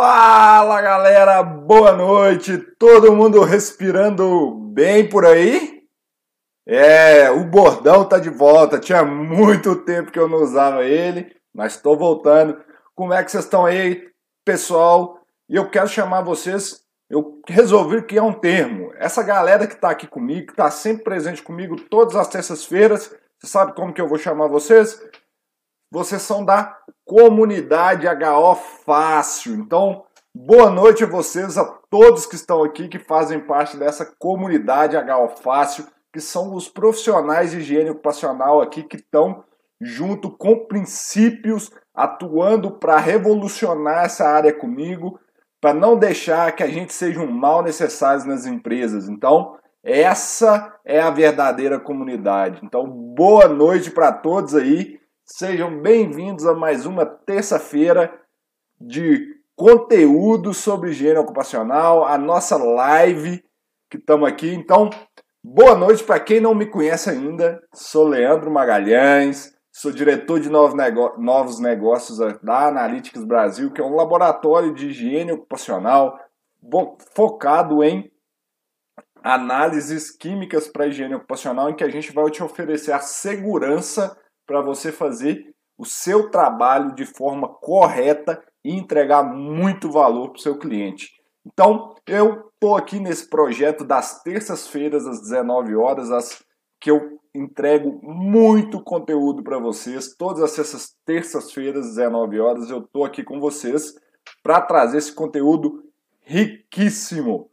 [0.00, 2.56] Fala galera, boa noite!
[2.78, 5.82] Todo mundo respirando bem por aí?
[6.64, 8.78] É, o bordão tá de volta.
[8.78, 12.62] Tinha muito tempo que eu não usava ele, mas estou voltando.
[12.94, 14.08] Como é que vocês estão aí,
[14.44, 15.18] pessoal?
[15.48, 16.80] E eu quero chamar vocês.
[17.10, 18.92] Eu resolvi criar um termo.
[18.98, 23.48] Essa galera que está aqui comigo, que está sempre presente comigo todas as terças-feiras, você
[23.48, 24.96] sabe como que eu vou chamar vocês?
[25.90, 29.54] Vocês são da comunidade HO Fácil.
[29.54, 34.98] Então, boa noite a vocês, a todos que estão aqui, que fazem parte dessa comunidade
[34.98, 39.42] HO Fácil, que são os profissionais de higiene ocupacional aqui que estão
[39.80, 45.18] junto com princípios, atuando para revolucionar essa área comigo,
[45.58, 49.08] para não deixar que a gente seja um mal necessário nas empresas.
[49.08, 52.60] Então, essa é a verdadeira comunidade.
[52.62, 54.97] Então, boa noite para todos aí.
[55.30, 58.18] Sejam bem-vindos a mais uma terça-feira
[58.80, 63.44] de conteúdo sobre higiene ocupacional, a nossa live
[63.90, 64.54] que estamos aqui.
[64.54, 64.88] Então,
[65.44, 67.62] boa noite para quem não me conhece ainda.
[67.74, 74.72] Sou Leandro Magalhães, sou diretor de novos negócios da Analytics Brasil, que é um laboratório
[74.72, 76.18] de higiene ocupacional
[77.14, 78.10] focado em
[79.22, 84.16] análises químicas para higiene ocupacional, em que a gente vai te oferecer a segurança
[84.48, 90.42] para você fazer o seu trabalho de forma correta e entregar muito valor para o
[90.42, 91.12] seu cliente.
[91.46, 96.42] Então, eu estou aqui nesse projeto das terças-feiras às 19 horas, as
[96.80, 100.16] que eu entrego muito conteúdo para vocês.
[100.16, 103.94] Todas essas terças-feiras às 19 horas eu estou aqui com vocês
[104.42, 105.84] para trazer esse conteúdo
[106.22, 107.50] riquíssimo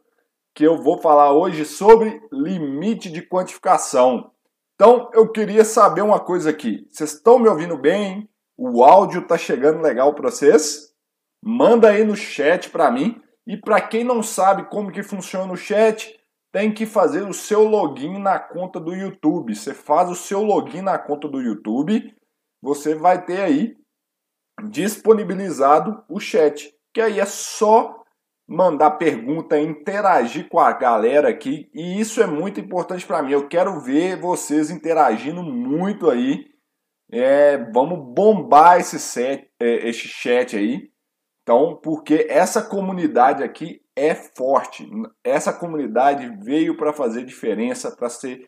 [0.54, 4.30] que eu vou falar hoje sobre limite de quantificação.
[4.76, 6.86] Então, eu queria saber uma coisa aqui.
[6.90, 8.28] Vocês estão me ouvindo bem?
[8.56, 10.94] O áudio está chegando legal para vocês?
[11.42, 13.20] Manda aí no chat para mim.
[13.46, 16.14] E para quem não sabe como que funciona o chat,
[16.52, 19.54] tem que fazer o seu login na conta do YouTube.
[19.54, 22.14] Você faz o seu login na conta do YouTube,
[22.62, 23.76] você vai ter aí
[24.70, 28.02] disponibilizado o chat, que aí é só
[28.48, 33.32] mandar pergunta, interagir com a galera aqui, e isso é muito importante para mim.
[33.32, 36.46] Eu quero ver vocês interagindo muito aí.
[37.10, 40.90] É, vamos bombar esse, set, é, esse chat aí.
[41.42, 44.88] Então, porque essa comunidade aqui é forte.
[45.24, 48.46] Essa comunidade veio para fazer diferença, para ser,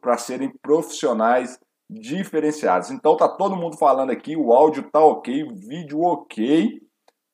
[0.00, 1.58] para serem profissionais
[1.88, 2.90] diferenciados.
[2.90, 6.80] Então tá todo mundo falando aqui, o áudio tá ok, o vídeo ok.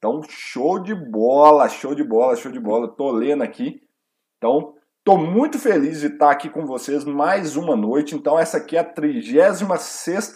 [0.03, 2.89] Então, show de bola, show de bola, show de bola.
[2.89, 3.81] Tô lendo aqui.
[4.37, 4.75] Então,
[5.05, 8.17] tô muito feliz de estar aqui com vocês mais uma noite.
[8.17, 9.63] Então, essa aqui é a 36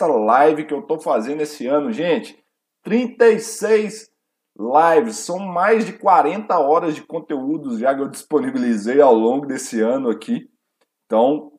[0.01, 2.39] live que eu tô fazendo esse ano, gente.
[2.85, 4.09] 36
[4.57, 9.81] lives, são mais de 40 horas de conteúdos já que eu disponibilizei ao longo desse
[9.81, 10.49] ano aqui.
[11.07, 11.51] Então,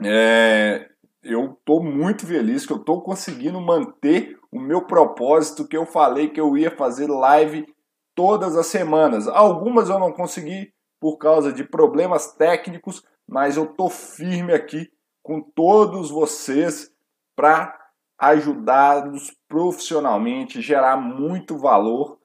[0.00, 0.88] é,
[1.24, 6.28] eu estou muito feliz que eu estou conseguindo manter o meu propósito que eu falei
[6.28, 7.66] que eu ia fazer live
[8.14, 9.26] todas as semanas.
[9.26, 14.90] Algumas eu não consegui por causa de problemas técnicos, mas eu tô firme aqui
[15.22, 16.92] com todos vocês
[17.34, 17.76] para
[18.18, 22.18] ajudá-los profissionalmente, gerar muito valor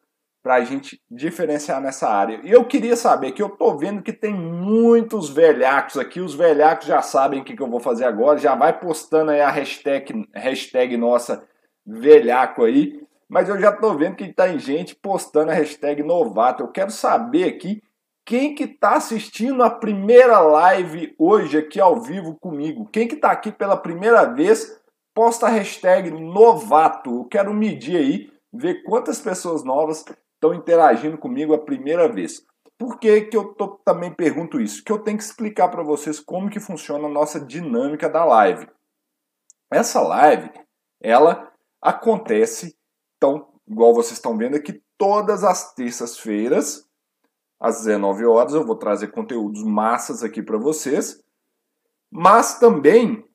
[0.43, 2.39] para a gente diferenciar nessa área.
[2.43, 6.87] E eu queria saber que eu tô vendo que tem muitos velhacos aqui, os velhacos
[6.87, 10.27] já sabem o que, que eu vou fazer agora, já vai postando aí a hashtag,
[10.33, 11.43] hashtag nossa
[11.87, 16.63] velhaco aí, mas eu já tô vendo que tem gente postando a hashtag novato.
[16.63, 17.81] Eu quero saber aqui
[18.25, 22.89] quem que tá assistindo a primeira live hoje aqui ao vivo comigo.
[22.91, 24.79] Quem que tá aqui pela primeira vez,
[25.13, 27.21] posta a hashtag novato.
[27.21, 30.05] Eu quero medir aí, ver quantas pessoas novas
[30.35, 32.45] estão interagindo comigo a primeira vez.
[32.77, 34.83] Por que, que eu tô, também pergunto isso?
[34.83, 38.67] Que eu tenho que explicar para vocês como que funciona a nossa dinâmica da live.
[39.71, 40.49] Essa live,
[41.01, 41.51] ela
[41.81, 42.75] acontece,
[43.17, 46.87] então, igual vocês estão vendo aqui, todas as terças-feiras,
[47.59, 51.23] às 19 horas, eu vou trazer conteúdos massas aqui para vocês.
[52.11, 53.27] Mas também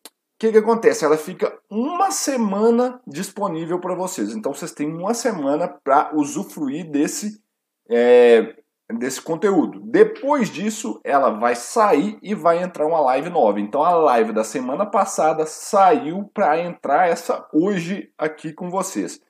[0.42, 1.04] que, que acontece?
[1.04, 4.34] Ela fica uma semana disponível para vocês.
[4.34, 7.40] Então vocês têm uma semana para usufruir desse,
[7.88, 8.56] é,
[8.90, 9.80] desse conteúdo.
[9.84, 13.60] Depois disso, ela vai sair e vai entrar uma live nova.
[13.60, 19.20] Então a live da semana passada saiu para entrar essa hoje aqui com vocês.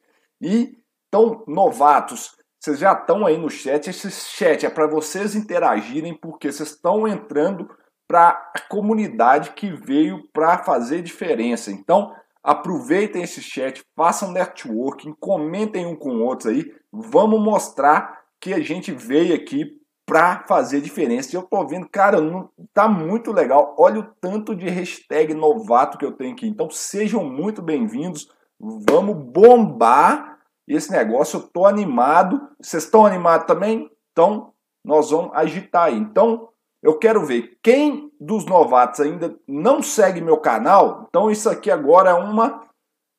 [0.41, 0.77] E
[1.13, 3.91] então, novatos, vocês já estão aí no chat.
[3.91, 7.69] Esse chat é para vocês interagirem, porque vocês estão entrando
[8.09, 11.71] para a comunidade que veio para fazer diferença.
[11.71, 16.75] Então, aproveitem esse chat, façam networking, comentem um com outros aí.
[16.91, 21.31] Vamos mostrar que a gente veio aqui para fazer diferença.
[21.33, 23.77] E eu tô vendo, cara, não, tá muito legal.
[23.79, 26.49] Olha o tanto de hashtag novato que eu tenho aqui.
[26.49, 28.29] Então sejam muito bem-vindos.
[28.61, 31.39] Vamos bombar esse negócio.
[31.39, 32.41] Eu tô animado.
[32.61, 33.89] Vocês estão animados também?
[34.11, 34.53] Então
[34.85, 35.97] nós vamos agitar aí.
[35.97, 36.49] Então
[36.83, 41.07] eu quero ver quem dos novatos ainda não segue meu canal.
[41.09, 42.69] Então isso aqui agora é uma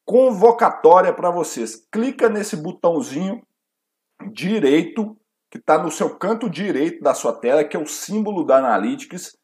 [0.06, 1.88] convocatória para vocês.
[1.90, 3.42] Clica nesse botãozinho
[4.32, 5.18] direito
[5.50, 9.38] que está no seu canto direito da sua tela, que é o símbolo da Analytics.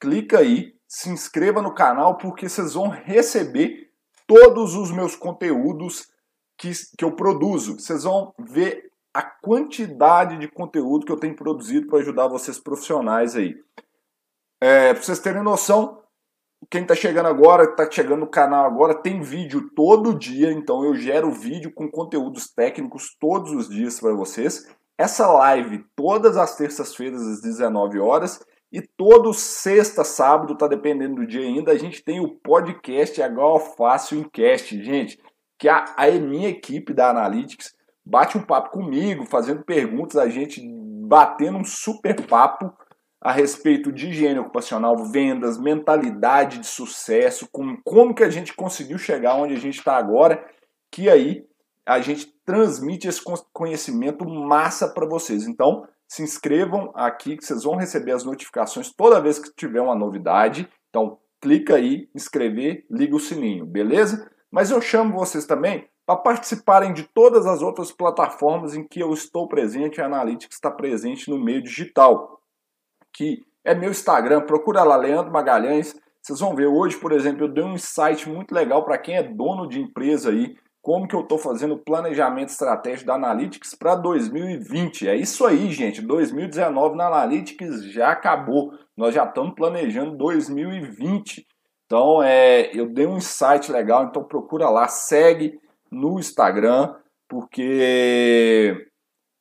[0.00, 3.90] Clica aí, se inscreva no canal, porque vocês vão receber
[4.26, 6.08] todos os meus conteúdos
[6.56, 7.78] que, que eu produzo.
[7.78, 13.36] Vocês vão ver a quantidade de conteúdo que eu tenho produzido para ajudar vocês profissionais
[13.36, 13.54] aí.
[14.60, 15.99] É, para vocês terem noção,
[16.68, 20.94] quem está chegando agora, está chegando no canal agora, tem vídeo todo dia, então eu
[20.94, 24.66] gero vídeo com conteúdos técnicos todos os dias para vocês.
[24.98, 31.26] Essa live todas as terças-feiras às 19 horas e todo sexta, sábado, tá dependendo do
[31.26, 35.18] dia ainda, a gente tem o podcast H Fácil Encast, gente,
[35.58, 37.74] que a, a minha equipe da Analytics
[38.04, 40.60] bate um papo comigo, fazendo perguntas, a gente
[41.06, 42.72] batendo um super papo
[43.20, 48.96] a respeito de higiene ocupacional, vendas, mentalidade de sucesso, com como que a gente conseguiu
[48.96, 50.42] chegar onde a gente está agora,
[50.90, 51.44] que aí
[51.84, 53.20] a gente transmite esse
[53.52, 55.46] conhecimento massa para vocês.
[55.46, 59.94] Então, se inscrevam aqui que vocês vão receber as notificações toda vez que tiver uma
[59.94, 60.68] novidade.
[60.88, 64.30] Então, clica aí, inscrever, liga o sininho, beleza?
[64.50, 69.12] Mas eu chamo vocês também para participarem de todas as outras plataformas em que eu
[69.12, 72.39] estou presente, a Analytics está presente no meio digital,
[73.12, 75.94] que é meu Instagram, procura lá Leandro Magalhães.
[76.22, 79.22] Vocês vão ver hoje, por exemplo, eu dei um insight muito legal para quem é
[79.22, 83.94] dono de empresa aí, como que eu estou fazendo o planejamento estratégico da Analytics para
[83.94, 85.08] 2020.
[85.08, 86.00] É isso aí, gente.
[86.00, 88.72] 2019 na Analytics já acabou.
[88.96, 91.46] Nós já estamos planejando 2020.
[91.84, 95.58] Então, é, eu dei um insight legal, então procura lá, segue
[95.90, 96.94] no Instagram,
[97.28, 98.86] porque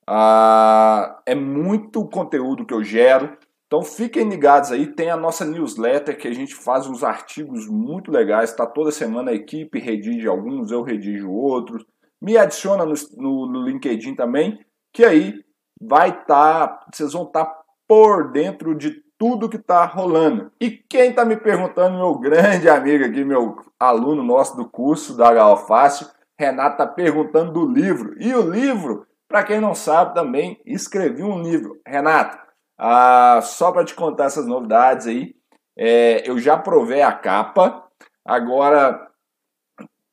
[0.07, 3.37] ah, é muito conteúdo que eu gero.
[3.69, 8.09] Então fiquem ligados aí, tem a nossa newsletter que a gente faz uns artigos muito
[8.09, 11.85] legais, tá toda semana a equipe redige alguns, eu redijo outros.
[12.19, 14.59] Me adiciona no, no, no LinkedIn também,
[14.91, 15.35] que aí
[15.79, 20.51] vai estar, tá, vocês vão estar tá por dentro de tudo que está rolando.
[20.59, 25.31] E quem está me perguntando, meu grande amigo aqui, meu aluno nosso do curso da
[25.31, 26.07] Galfácio,
[26.39, 28.15] Renato está perguntando do livro.
[28.19, 31.79] E o livro, para quem não sabe também, escrevi um livro.
[31.85, 32.48] Renato,
[32.79, 35.35] ah, só para te contar essas novidades aí,
[35.77, 37.85] é, eu já provei a capa,
[38.23, 39.09] agora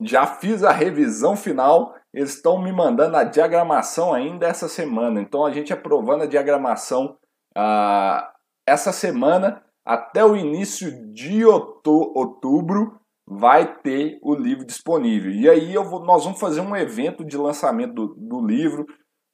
[0.00, 5.20] já fiz a revisão final, eles estão me mandando a diagramação ainda essa semana.
[5.20, 7.16] Então a gente aprovando a diagramação
[7.56, 8.32] ah,
[8.66, 15.30] essa semana, até o início de outubro, vai ter o livro disponível.
[15.30, 18.86] E aí eu vou, nós vamos fazer um evento de lançamento do, do livro.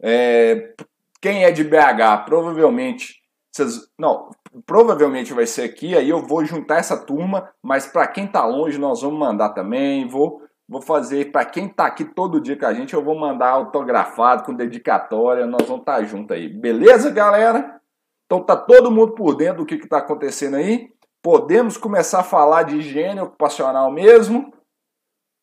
[0.03, 0.75] É,
[1.21, 3.22] quem é de BH provavelmente
[3.53, 4.31] vocês, não,
[4.65, 8.79] provavelmente vai ser aqui, aí eu vou juntar essa turma, mas para quem tá longe
[8.79, 12.73] nós vamos mandar também, vou vou fazer para quem tá aqui todo dia com a
[12.73, 16.49] gente, eu vou mandar autografado com dedicatória, nós vamos estar tá junto aí.
[16.49, 17.79] Beleza, galera?
[18.25, 20.91] Então tá todo mundo por dentro do que que tá acontecendo aí?
[21.23, 24.51] Podemos começar a falar de higiene ocupacional mesmo?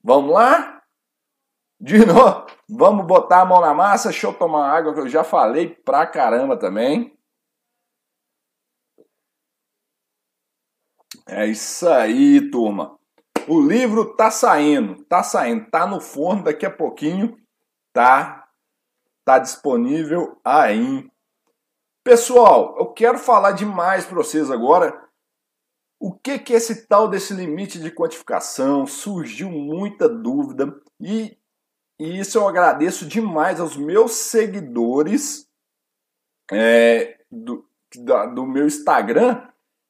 [0.04, 0.82] Vamos lá?
[1.80, 5.24] De novo, vamos botar a mão na massa, deixa eu tomar água que eu já
[5.24, 7.16] falei pra caramba também.
[11.32, 12.98] É isso aí, turma.
[13.48, 17.38] O livro tá saindo, tá saindo, tá no forno daqui a pouquinho,
[17.94, 18.48] tá
[19.24, 21.08] tá disponível aí.
[22.04, 25.08] Pessoal, eu quero falar demais para vocês agora
[26.00, 28.88] o que que é esse tal desse limite de quantificação.
[28.88, 31.38] Surgiu muita dúvida e,
[32.00, 35.48] e isso eu agradeço demais aos meus seguidores
[36.52, 39.48] é, do, da, do meu Instagram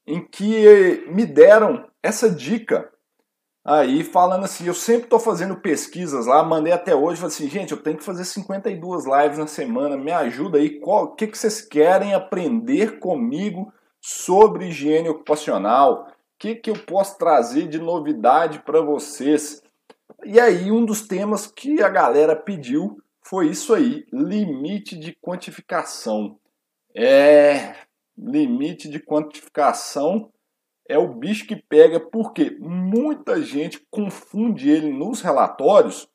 [0.10, 2.92] em que me deram essa dica
[3.64, 7.72] aí falando assim, eu sempre estou fazendo pesquisas lá, mandei até hoje, falei assim, gente,
[7.72, 11.62] eu tenho que fazer 52 lives na semana, me ajuda aí, o que, que vocês
[11.62, 18.82] querem aprender comigo sobre higiene ocupacional, o que, que eu posso trazer de novidade para
[18.82, 19.62] vocês.
[20.26, 26.40] E aí um dos temas que a galera pediu foi isso aí, limite de quantificação.
[26.96, 27.76] É,
[28.20, 30.32] limite de quantificação
[30.88, 36.10] é o bicho que pega, porque muita gente confunde ele nos relatórios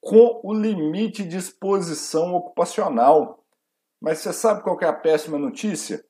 [0.00, 3.44] com o limite de exposição ocupacional.
[4.00, 6.04] Mas você sabe qual é a péssima notícia?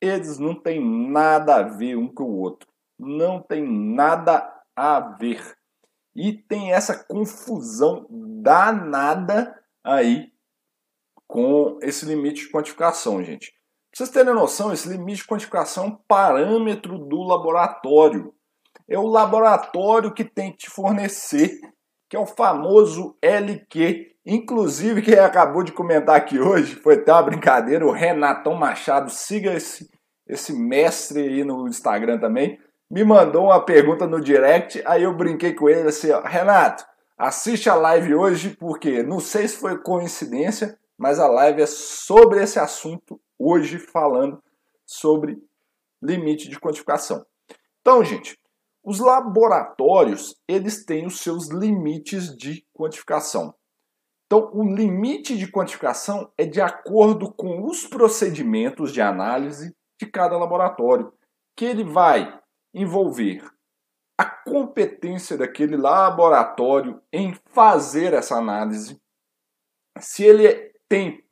[0.00, 2.68] Eles não têm nada a ver um com o outro.
[2.98, 5.56] Não tem nada a ver.
[6.14, 10.30] E tem essa confusão danada aí
[11.26, 13.54] com esse limite de quantificação, gente.
[13.92, 18.32] Pra vocês terem noção, esse limite de quantificação é um parâmetro do laboratório.
[18.88, 21.60] É o laboratório que tem que te fornecer,
[22.08, 24.16] que é o famoso LQ.
[24.24, 29.52] Inclusive, quem acabou de comentar aqui hoje, foi até uma brincadeira, o Renatão Machado, siga
[29.52, 29.90] esse,
[30.26, 32.58] esse mestre aí no Instagram também
[32.92, 36.84] me mandou uma pergunta no direct, aí eu brinquei com ele assim, ó, Renato,
[37.16, 42.42] assiste a live hoje porque não sei se foi coincidência, mas a live é sobre
[42.42, 44.42] esse assunto hoje falando
[44.84, 45.42] sobre
[46.02, 47.24] limite de quantificação.
[47.80, 48.38] Então, gente,
[48.84, 53.54] os laboratórios, eles têm os seus limites de quantificação.
[54.26, 60.36] Então, o limite de quantificação é de acordo com os procedimentos de análise de cada
[60.38, 61.12] laboratório,
[61.56, 62.40] que ele vai
[62.74, 63.44] envolver
[64.18, 69.00] a competência daquele laboratório em fazer essa análise,
[69.98, 71.24] se ele tem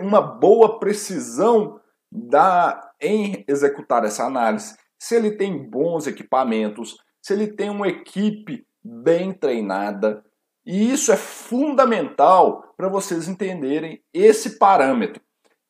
[0.00, 1.80] uma boa precisão
[2.10, 8.66] da, em executar essa análise, se ele tem bons equipamentos, se ele tem uma equipe
[8.82, 10.24] bem treinada.
[10.66, 15.22] E isso é fundamental para vocês entenderem esse parâmetro,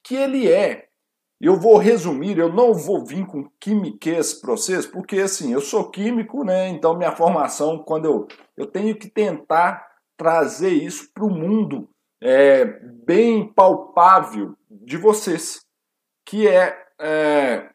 [0.03, 0.88] que ele é
[1.41, 5.88] eu vou resumir, eu não vou vir com químicas para vocês, porque assim, eu sou
[5.88, 6.69] químico, né?
[6.69, 9.87] Então minha formação, quando eu, eu tenho que tentar
[10.17, 11.88] trazer isso para o mundo
[12.21, 15.61] é, bem palpável de vocês,
[16.27, 17.71] que é, é,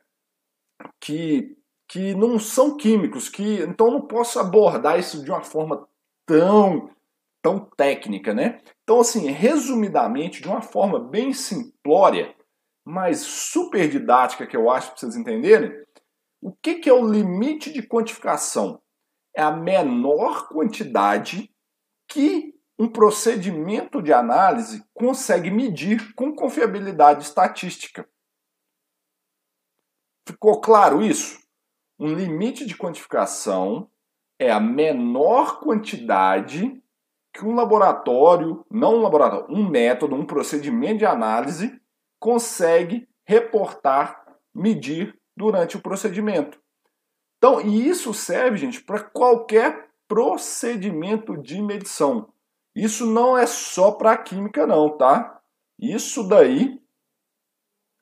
[0.99, 1.57] que,
[1.87, 5.87] que não são químicos, que então não posso abordar isso de uma forma
[6.25, 6.89] tão
[7.41, 8.61] tão técnica, né?
[8.83, 12.33] Então assim, resumidamente, de uma forma bem simplória,
[12.85, 15.83] mais super didática que eu acho para vocês entenderem,
[16.41, 18.81] o que, que é o limite de quantificação?
[19.35, 21.49] É a menor quantidade
[22.07, 28.07] que um procedimento de análise consegue medir com confiabilidade estatística.
[30.27, 31.41] Ficou claro isso?
[31.99, 33.89] Um limite de quantificação
[34.39, 36.81] é a menor quantidade
[37.33, 41.79] que um laboratório, não um laboratório, um método, um procedimento de análise
[42.19, 46.61] consegue reportar, medir durante o procedimento.
[47.37, 52.32] Então, e isso serve, gente, para qualquer procedimento de medição.
[52.75, 55.39] Isso não é só para a química, não, tá?
[55.79, 56.79] Isso daí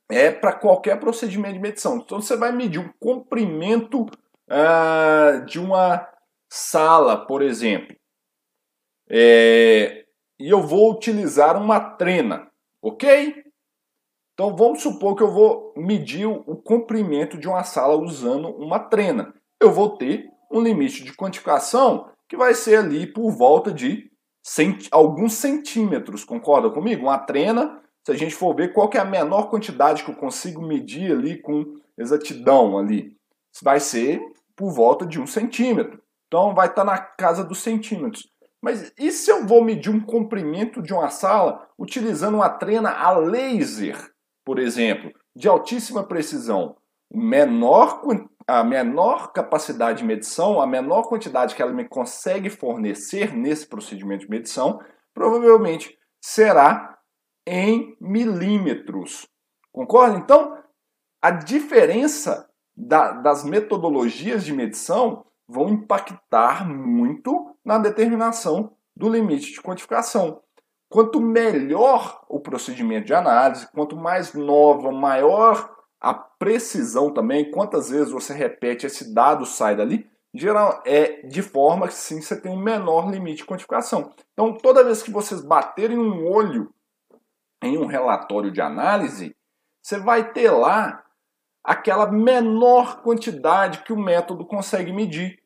[0.10, 1.98] é para qualquer procedimento de medição.
[1.98, 4.04] Então, você vai medir o comprimento
[4.50, 6.08] uh, de uma
[6.52, 7.96] sala, por exemplo.
[9.10, 10.06] É,
[10.40, 12.50] e eu vou utilizar uma trena,
[12.82, 13.44] ok?
[14.34, 19.34] Então vamos supor que eu vou medir o comprimento de uma sala usando uma trena.
[19.60, 24.11] Eu vou ter um limite de quantificação que vai ser ali por volta de
[24.44, 24.88] cent...
[24.92, 27.04] alguns centímetros, concorda comigo?
[27.04, 30.62] Uma trena, se a gente for ver qual é a menor quantidade que eu consigo
[30.62, 33.16] medir ali com exatidão ali,
[33.62, 34.22] vai ser
[34.56, 36.02] por volta de um centímetro.
[36.28, 38.30] Então vai estar na casa dos centímetros.
[38.62, 43.12] Mas e se eu vou medir um comprimento de uma sala utilizando uma trena a
[43.18, 44.12] laser?
[44.46, 46.76] por exemplo, de altíssima precisão,
[47.14, 48.02] menor,
[48.60, 54.26] a menor capacidade de medição, a menor quantidade que ela me consegue fornecer nesse procedimento
[54.26, 54.82] de medição,
[55.14, 56.98] provavelmente será
[57.48, 59.26] em milímetros.
[59.72, 60.18] Concorda?
[60.18, 60.58] Então,
[61.22, 69.62] a diferença da, das metodologias de medição vão impactar muito na determinação do limite de
[69.62, 70.42] quantificação.
[70.90, 75.74] Quanto melhor o procedimento de análise, quanto mais nova, maior
[76.42, 81.94] precisão também, quantas vezes você repete esse dado sai dali, geral é de forma que
[81.94, 84.12] sim você tem um menor limite de quantificação.
[84.34, 86.74] Então, toda vez que vocês baterem um olho
[87.62, 89.36] em um relatório de análise,
[89.84, 91.06] você vai ter lá
[91.64, 95.38] aquela menor quantidade que o método consegue medir.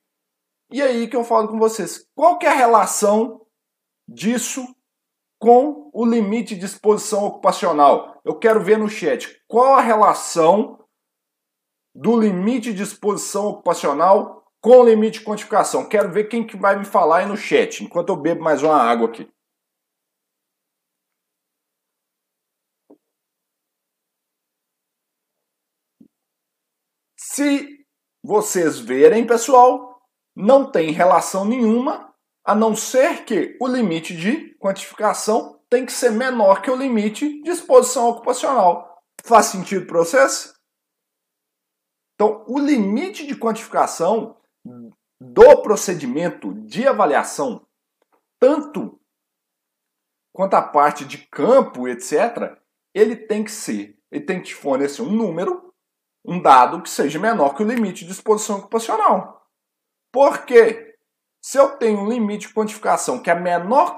[0.71, 3.45] E aí que eu falo com vocês, qual que é a relação
[4.07, 4.65] disso
[5.39, 8.19] com o limite de exposição ocupacional.
[8.23, 10.84] Eu quero ver no chat qual a relação
[11.95, 15.87] do limite de exposição ocupacional com limite de quantificação.
[15.87, 18.75] Quero ver quem que vai me falar aí no chat, enquanto eu bebo mais uma
[18.75, 19.29] água aqui.
[27.15, 27.85] Se
[28.23, 30.01] vocês verem, pessoal,
[30.35, 32.11] não tem relação nenhuma
[32.43, 37.41] a não ser que o limite de quantificação tem que ser menor que o limite
[37.43, 39.01] de exposição ocupacional.
[39.23, 40.54] Faz sentido para vocês?
[42.15, 44.37] Então, o limite de quantificação
[45.19, 47.65] do procedimento de avaliação,
[48.39, 48.99] tanto
[50.33, 52.57] quanto a parte de campo, etc.,
[52.93, 55.73] ele tem que ser, ele tem que te fornecer um número,
[56.25, 59.45] um dado que seja menor que o limite de exposição ocupacional.
[60.11, 60.95] Por quê?
[61.41, 63.95] Se eu tenho um limite de quantificação que é a menor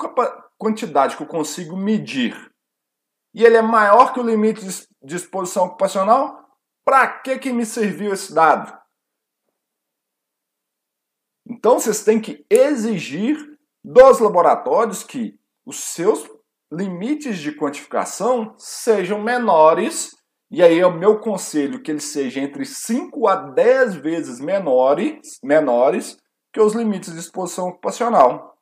[0.58, 2.52] quantidade que eu consigo medir
[3.34, 4.66] e ele é maior que o limite
[5.02, 6.47] de exposição ocupacional,
[6.88, 8.74] para que, que me serviu esse dado?
[11.46, 13.38] Então vocês têm que exigir
[13.84, 16.26] dos laboratórios que os seus
[16.72, 20.16] limites de quantificação sejam menores,
[20.50, 25.42] e aí é o meu conselho que eles sejam entre 5 a 10 vezes menores,
[25.44, 26.18] menores
[26.54, 28.58] que os limites de exposição ocupacional.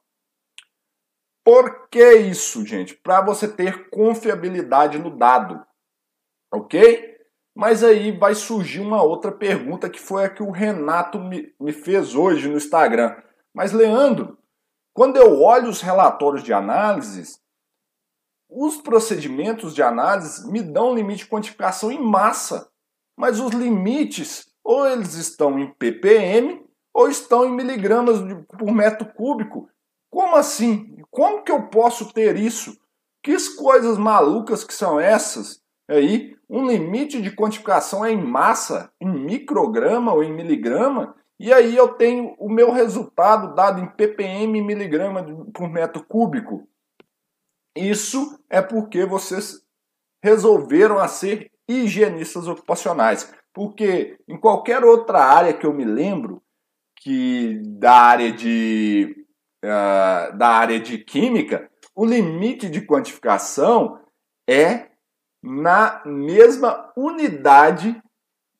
[1.44, 2.96] Por que isso, gente?
[2.96, 5.64] Para você ter confiabilidade no dado,
[6.52, 7.15] ok?
[7.56, 11.72] Mas aí vai surgir uma outra pergunta que foi a que o Renato me, me
[11.72, 13.16] fez hoje no Instagram.
[13.54, 14.38] Mas, Leandro,
[14.94, 17.40] quando eu olho os relatórios de análises,
[18.50, 22.70] os procedimentos de análise me dão limite de quantificação em massa,
[23.18, 26.62] mas os limites ou eles estão em ppm
[26.94, 28.20] ou estão em miligramas
[28.58, 29.70] por metro cúbico.
[30.10, 30.98] Como assim?
[31.12, 32.78] Como que eu posso ter isso?
[33.22, 35.62] Que coisas malucas que são essas?
[35.88, 41.76] Aí, um limite de quantificação é em massa, em micrograma ou em miligrama, e aí
[41.76, 45.24] eu tenho o meu resultado dado em ppm miligrama
[45.54, 46.68] por metro cúbico.
[47.76, 49.62] Isso é porque vocês
[50.24, 53.34] resolveram a ser higienistas ocupacionais.
[53.54, 56.42] Porque em qualquer outra área que eu me lembro,
[56.98, 59.28] que da área de,
[59.64, 64.00] uh, da área de química, o limite de quantificação
[64.50, 64.88] é
[65.46, 68.02] na mesma unidade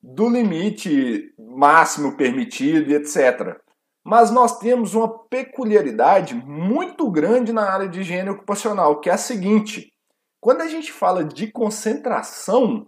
[0.00, 3.60] do limite máximo permitido etc.
[4.04, 9.18] Mas nós temos uma peculiaridade muito grande na área de higiene ocupacional, que é a
[9.18, 9.92] seguinte:
[10.40, 12.86] quando a gente fala de concentração,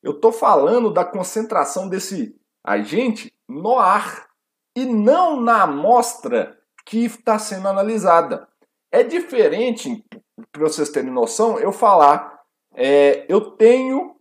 [0.00, 4.28] eu estou falando da concentração desse agente no ar
[4.76, 8.46] e não na amostra que está sendo analisada.
[8.92, 10.04] É diferente,
[10.52, 12.35] para vocês terem noção, eu falar,
[12.76, 14.14] é, eu tenho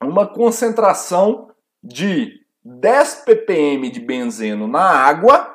[0.00, 1.50] uma concentração
[1.82, 5.52] de 10 ppm de benzeno na água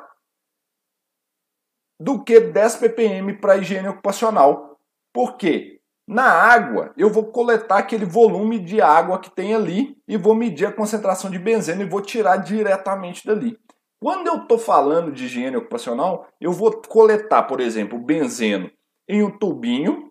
[1.99, 4.77] do que 10 ppm para higiene ocupacional.
[5.13, 5.79] Por quê?
[6.07, 10.65] Na água, eu vou coletar aquele volume de água que tem ali e vou medir
[10.65, 13.57] a concentração de benzeno e vou tirar diretamente dali.
[14.01, 18.69] Quando eu estou falando de higiene ocupacional, eu vou coletar, por exemplo, benzeno
[19.07, 20.10] em um tubinho,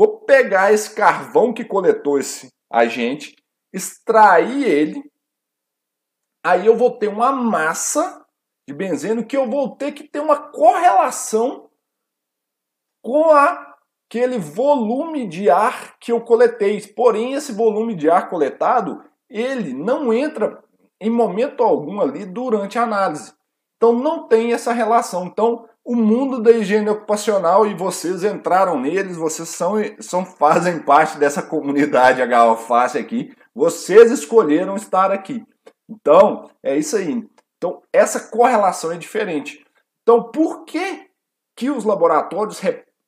[0.00, 3.36] vou pegar esse carvão que coletou esse agente,
[3.70, 5.04] extrair ele
[6.42, 8.24] aí eu vou ter uma massa
[8.66, 11.68] de benzeno que eu vou ter que ter uma correlação
[13.02, 16.80] com aquele volume de ar que eu coletei.
[16.94, 20.64] Porém, esse volume de ar coletado, ele não entra
[20.98, 23.34] em momento algum ali durante a análise.
[23.76, 25.26] Então não tem essa relação.
[25.26, 31.18] Então, o mundo da higiene ocupacional e vocês entraram neles, vocês são, são fazem parte
[31.18, 33.34] dessa comunidade HOFACE aqui.
[33.54, 35.44] Vocês escolheram estar aqui.
[35.88, 37.26] Então, é isso aí.
[37.56, 39.64] Então, essa correlação é diferente.
[40.02, 41.08] Então, por que,
[41.56, 42.60] que os laboratórios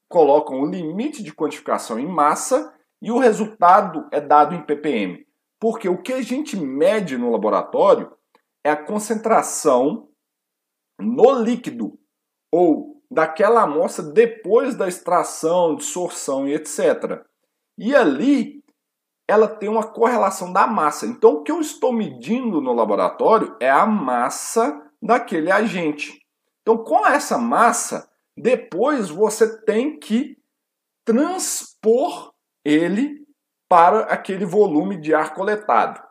[0.08, 5.24] colocam o limite de quantificação em massa e o resultado é dado em ppm?
[5.60, 8.12] Porque o que a gente mede no laboratório
[8.64, 10.08] é a concentração
[10.98, 11.98] no líquido
[12.52, 17.24] ou daquela amostra depois da extração, dissorção e etc.
[17.78, 18.62] E ali
[19.28, 21.06] ela tem uma correlação da massa.
[21.06, 26.20] Então, o que eu estou medindo no laboratório é a massa daquele agente.
[26.60, 30.36] Então, com essa massa, depois você tem que
[31.04, 32.32] transpor
[32.64, 33.26] ele
[33.68, 36.02] para aquele volume de ar coletado.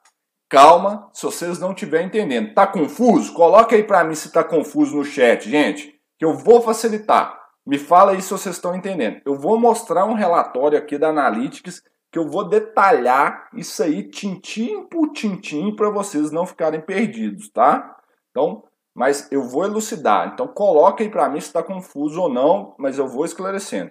[0.50, 2.54] Calma, se vocês não estiverem entendendo.
[2.54, 3.34] Tá confuso?
[3.34, 7.36] Coloca aí para mim se está confuso no chat, gente, que eu vou facilitar.
[7.66, 9.20] Me fala aí se vocês estão entendendo.
[9.26, 11.82] Eu vou mostrar um relatório aqui da Analytics
[12.12, 17.98] que eu vou detalhar isso aí tintim por tintim para vocês não ficarem perdidos, tá?
[18.30, 20.32] Então, mas eu vou elucidar.
[20.32, 23.90] Então, coloque aí para mim se está confuso ou não, mas eu vou esclarecendo.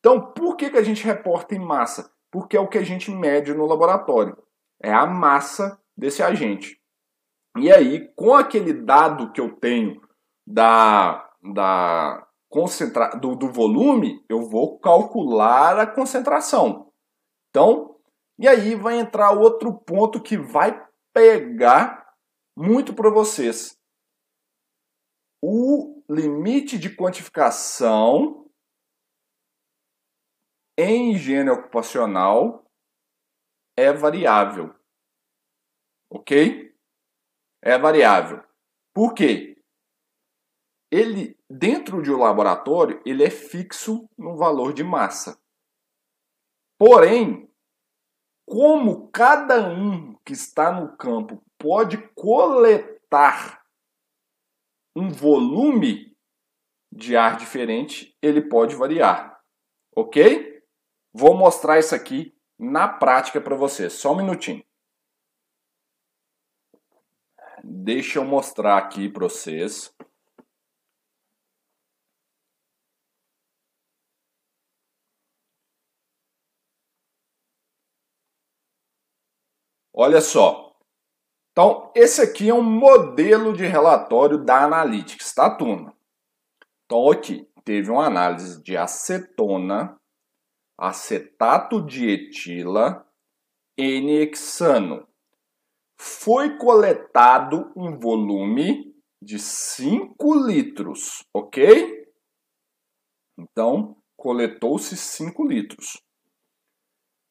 [0.00, 2.10] Então, por que, que a gente reporta em massa?
[2.32, 4.36] Porque é o que a gente mede no laboratório.
[4.82, 6.80] É a massa desse agente.
[7.56, 10.02] E aí, com aquele dado que eu tenho
[10.44, 16.92] da, da concentra do, do volume, eu vou calcular a concentração.
[17.50, 17.98] Então,
[18.38, 22.14] e aí vai entrar outro ponto que vai pegar
[22.56, 23.78] muito para vocês.
[25.42, 28.50] O limite de quantificação
[30.76, 32.64] em higiene ocupacional
[33.76, 34.74] é variável.
[36.10, 36.74] Ok?
[37.62, 38.42] É variável.
[38.92, 39.53] Por quê?
[40.94, 45.42] Ele, dentro de um laboratório, ele é fixo no valor de massa.
[46.78, 47.52] Porém,
[48.46, 53.66] como cada um que está no campo pode coletar
[54.94, 56.16] um volume
[56.92, 59.42] de ar diferente, ele pode variar.
[59.96, 60.62] Ok?
[61.12, 63.94] Vou mostrar isso aqui na prática para vocês.
[63.94, 64.64] Só um minutinho.
[67.64, 69.92] Deixa eu mostrar aqui para vocês.
[79.96, 80.76] Olha só.
[81.52, 85.96] Então, esse aqui é um modelo de relatório da Analytics, tá, turma?
[86.84, 89.96] Então, aqui, teve uma análise de acetona,
[90.76, 93.08] acetato de etila,
[93.78, 95.06] N-hexano.
[95.96, 102.04] Foi coletado um volume de 5 litros, ok?
[103.38, 106.03] Então, coletou-se 5 litros.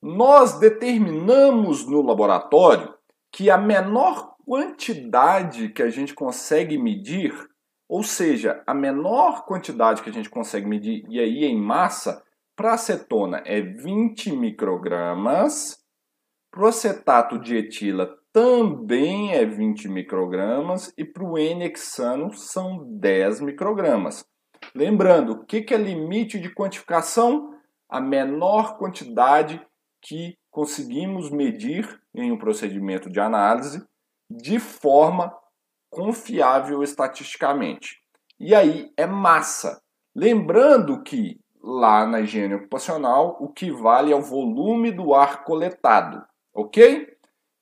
[0.04, 2.94] Nós determinamos no laboratório
[3.32, 7.34] que a menor quantidade que a gente consegue medir,
[7.88, 12.22] ou seja, a menor quantidade que a gente consegue medir, e aí em massa,
[12.54, 15.82] para acetona é 20 microgramas,
[16.52, 23.40] para o acetato de etila também é 20 microgramas e para o N-hexano são 10
[23.40, 24.26] microgramas.
[24.76, 27.54] Lembrando, o que é limite de quantificação?
[27.88, 29.66] A menor quantidade
[30.04, 33.84] que conseguimos medir em um procedimento de análise
[34.30, 35.34] de forma
[35.90, 38.02] confiável estatisticamente.
[38.40, 39.82] E aí é massa.
[40.14, 46.24] Lembrando que lá na higiene ocupacional o que vale é o volume do ar coletado,
[46.54, 47.08] ok?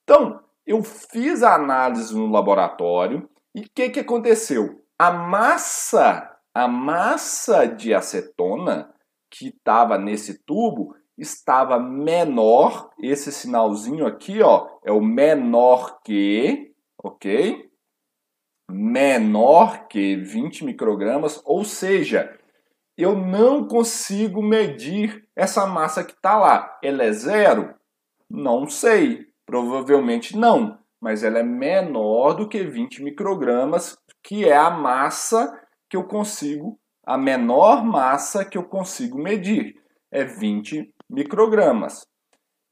[0.04, 4.84] Então, eu fiz a análise no laboratório e o que, que aconteceu?
[4.98, 8.92] A massa, a massa de acetona
[9.30, 17.70] que estava nesse tubo estava menor, esse sinalzinho aqui, ó, é o menor que, ok?
[18.70, 22.38] Menor que 20 microgramas, ou seja,
[22.98, 26.80] eu não consigo medir essa massa que está lá.
[26.84, 27.74] Ela é zero?
[28.30, 34.70] Não sei, provavelmente não, mas ela é menor do que 20 microgramas, que é a
[34.70, 39.76] massa que eu consigo, a menor massa que eu consigo medir
[40.12, 42.08] é 20 microgramas.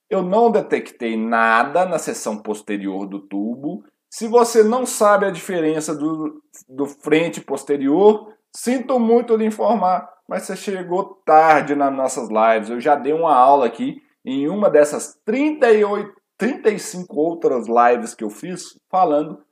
[0.09, 3.83] Eu não detectei nada na seção posterior do tubo.
[4.09, 10.09] Se você não sabe a diferença do, do frente e posterior, sinto muito lhe informar,
[10.27, 12.69] mas você chegou tarde nas nossas lives.
[12.69, 18.29] Eu já dei uma aula aqui em uma dessas 38, 35 outras lives que eu
[18.29, 19.43] fiz falando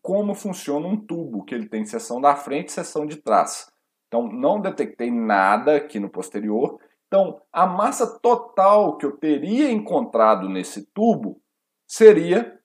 [0.00, 3.70] como funciona um tubo, que ele tem seção da frente e seção de trás.
[4.08, 6.78] Então, não detectei nada aqui no posterior
[7.12, 11.42] então, a massa total que eu teria encontrado nesse tubo
[11.86, 12.58] seria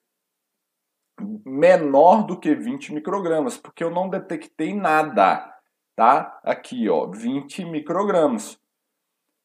[1.44, 5.54] menor do que 20 microgramas, porque eu não detectei nada,
[5.94, 6.40] tá?
[6.42, 8.58] Aqui, ó, 20 microgramas.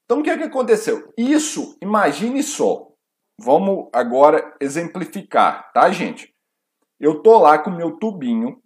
[0.05, 1.13] Então, o que é que aconteceu?
[1.17, 2.89] Isso, imagine só.
[3.37, 6.33] Vamos agora exemplificar, tá, gente?
[6.97, 8.62] Eu tô lá com meu tubinho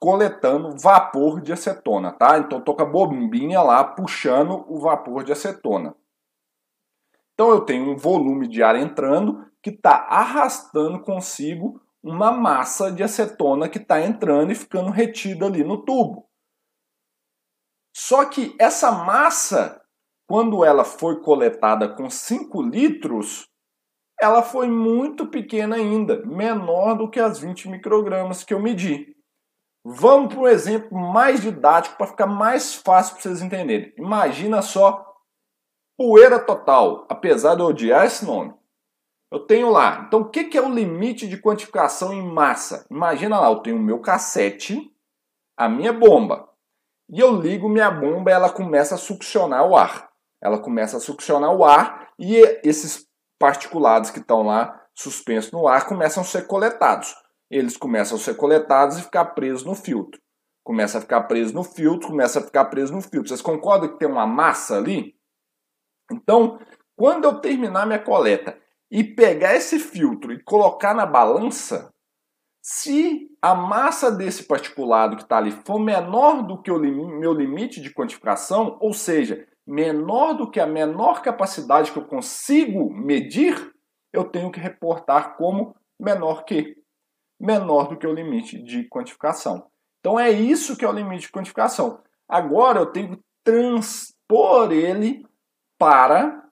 [0.00, 2.38] coletando vapor de acetona, tá?
[2.38, 5.94] Então tô com a bombinha lá puxando o vapor de acetona.
[7.34, 13.02] Então eu tenho um volume de ar entrando que está arrastando consigo uma massa de
[13.02, 16.28] acetona que está entrando e ficando retida ali no tubo.
[17.94, 19.82] Só que essa massa,
[20.28, 23.48] quando ela foi coletada com 5 litros,
[24.20, 29.15] ela foi muito pequena ainda, menor do que as 20 microgramas que eu medi.
[29.88, 33.94] Vamos para um exemplo mais didático para ficar mais fácil para vocês entenderem.
[33.96, 35.14] Imagina só
[35.96, 38.52] poeira total, apesar de eu odiar esse nome.
[39.30, 40.02] Eu tenho lá.
[40.04, 42.84] Então, o que é o limite de quantificação em massa?
[42.90, 44.92] Imagina lá, eu tenho o meu cassete,
[45.56, 46.48] a minha bomba.
[47.08, 50.10] E eu ligo minha bomba e ela começa a succionar o ar.
[50.42, 53.06] Ela começa a succionar o ar e esses
[53.38, 57.14] particulados que estão lá suspensos no ar começam a ser coletados
[57.50, 60.20] eles começam a ser coletados e ficar presos no filtro.
[60.64, 63.28] começa a ficar preso no filtro, começa a ficar preso no filtro.
[63.28, 65.14] Vocês concordam que tem uma massa ali?
[66.10, 66.58] Então,
[66.96, 68.58] quando eu terminar minha coleta
[68.90, 71.92] e pegar esse filtro e colocar na balança,
[72.60, 77.80] se a massa desse particulado que está ali for menor do que o meu limite
[77.80, 83.72] de quantificação, ou seja, menor do que a menor capacidade que eu consigo medir,
[84.12, 86.74] eu tenho que reportar como menor que,
[87.40, 89.66] menor do que o limite de quantificação.
[90.00, 92.00] Então é isso que é o limite de quantificação.
[92.28, 95.24] Agora eu tenho que transpor ele
[95.78, 96.44] para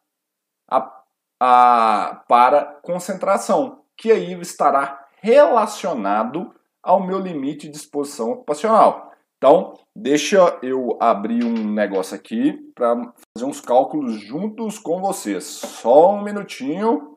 [0.71, 1.03] a,
[1.41, 9.11] a para concentração, que aí estará relacionado ao meu limite de exposição ocupacional.
[9.39, 15.45] Então, deixa eu abrir um negócio aqui para fazer uns cálculos juntos com vocês.
[15.45, 17.15] Só um minutinho.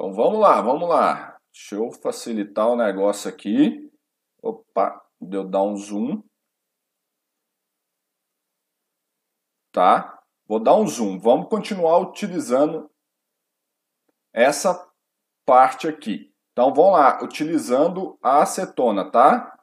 [0.00, 1.38] Então, vamos lá, vamos lá.
[1.52, 3.92] Deixa eu facilitar o negócio aqui.
[4.42, 6.22] Opa, deu dar um zoom.
[9.70, 10.18] Tá?
[10.46, 11.18] Vou dar um zoom.
[11.18, 12.90] Vamos continuar utilizando
[14.32, 14.90] essa
[15.44, 16.34] parte aqui.
[16.52, 19.54] Então vamos lá, utilizando a acetona, tá?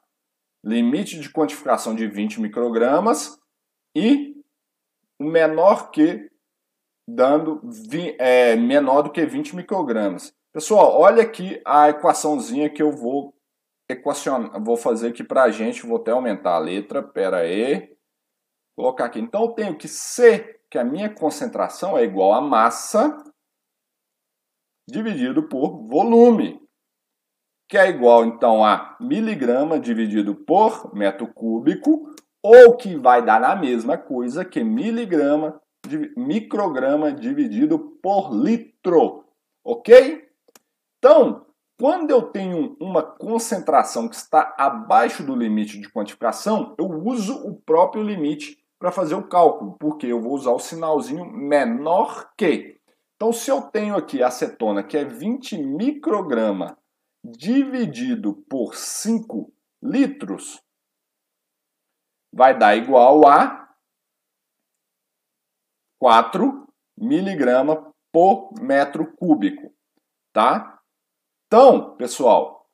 [0.62, 3.40] Limite de quantificação de 20 microgramas
[3.92, 4.40] e
[5.18, 6.30] o menor que
[7.08, 7.62] dando
[8.18, 10.34] é, menor do que 20 microgramas.
[10.52, 13.34] Pessoal, olha aqui a equaçãozinha que eu vou
[13.88, 17.96] equacionar, vou fazer aqui para a gente, vou até aumentar a letra, pera aí,
[18.76, 19.20] colocar aqui.
[19.20, 23.16] Então eu tenho que C, que a minha concentração é igual a massa
[24.86, 26.60] dividido por volume,
[27.70, 32.10] que é igual então a miligrama dividido por metro cúbico,
[32.42, 35.58] ou que vai dar na mesma coisa que miligrama,
[36.16, 39.24] micrograma dividido por litro,
[39.64, 40.28] ok?
[40.98, 41.46] Então,
[41.80, 47.54] quando eu tenho uma concentração que está abaixo do limite de quantificação, eu uso o
[47.54, 52.78] próprio limite para fazer o cálculo, porque eu vou usar o sinalzinho menor que.
[53.16, 56.76] Então, se eu tenho aqui acetona, que é 20 micrograma
[57.24, 60.60] dividido por 5 litros,
[62.32, 63.67] vai dar igual a
[65.98, 69.72] 4 miligrama por metro cúbico,
[70.32, 70.78] tá?
[71.46, 72.66] Então, pessoal,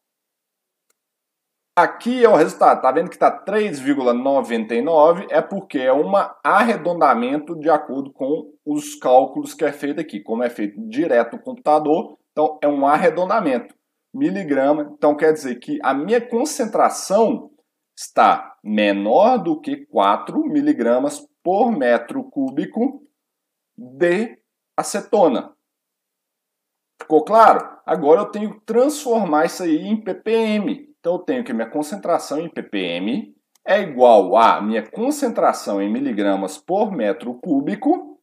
[1.77, 2.83] aqui é o resultado.
[2.83, 5.27] Tá vendo que está 3,99?
[5.31, 10.21] É porque é um arredondamento de acordo com os cálculos que é feito aqui.
[10.21, 13.75] Como é feito direto no computador, então é um arredondamento.
[14.13, 17.51] Miligrama, então quer dizer que a minha concentração
[17.99, 23.03] está menor do que 4 miligramas por metro cúbico
[23.77, 24.39] de
[24.77, 25.55] acetona.
[27.01, 27.81] Ficou claro?
[27.85, 30.95] Agora eu tenho que transformar isso aí em ppm.
[30.99, 33.35] Então eu tenho que minha concentração em ppm
[33.67, 38.21] é igual a minha concentração em miligramas por metro cúbico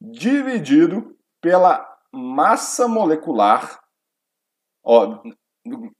[0.00, 3.82] dividido pela massa molecular.
[4.84, 5.22] Ó,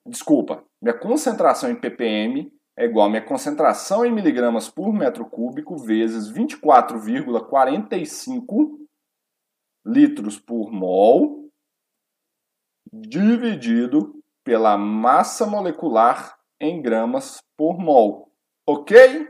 [0.06, 5.76] desculpa, minha concentração em ppm é igual a minha concentração em miligramas por metro cúbico
[5.76, 8.80] vezes 24,45
[9.84, 11.42] litros por mol
[12.92, 18.30] dividido pela massa molecular em gramas por mol.
[18.66, 19.28] Ok?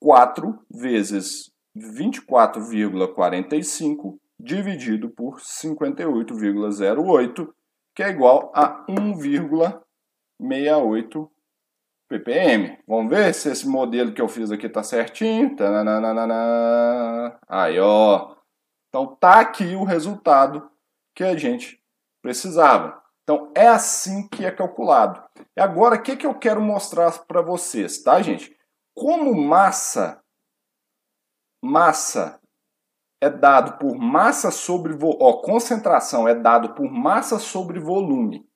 [0.00, 7.54] 4 vezes 24,45 dividido por 58,08,
[8.00, 11.30] que é igual a 1,68
[12.08, 12.78] ppm.
[12.88, 15.54] Vamos ver se esse modelo que eu fiz aqui tá certinho.
[17.46, 18.34] Aí, ó.
[18.88, 20.70] Então tá aqui o resultado
[21.14, 21.78] que a gente
[22.22, 23.02] precisava.
[23.22, 25.22] Então é assim que é calculado.
[25.54, 28.56] E agora o que, que eu quero mostrar para vocês, tá, gente?
[28.96, 30.24] Como massa,
[31.62, 32.39] massa
[33.20, 38.48] é dado por massa sobre ó, concentração é dado por massa sobre volume.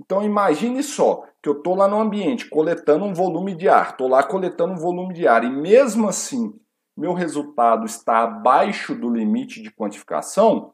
[0.00, 4.08] Então imagine só que eu estou lá no ambiente coletando um volume de ar, estou
[4.08, 6.54] lá coletando um volume de ar e mesmo assim
[6.96, 10.72] meu resultado está abaixo do limite de quantificação,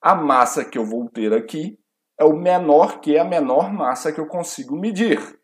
[0.00, 1.78] a massa que eu vou ter aqui
[2.18, 5.38] é o menor que é a menor massa que eu consigo medir.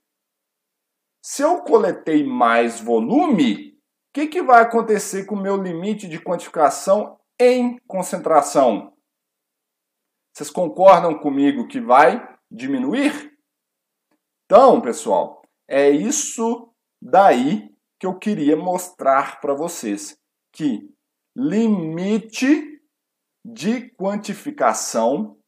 [1.22, 3.74] Se eu coletei mais volume, o
[4.14, 8.96] que, que vai acontecer com o meu limite de quantificação em concentração?
[10.32, 13.32] Vocês concordam comigo que vai diminuir?
[14.44, 20.18] Então, pessoal, é isso daí que eu queria mostrar para vocês
[20.52, 20.90] que
[21.36, 22.80] limite
[23.44, 25.38] de quantificação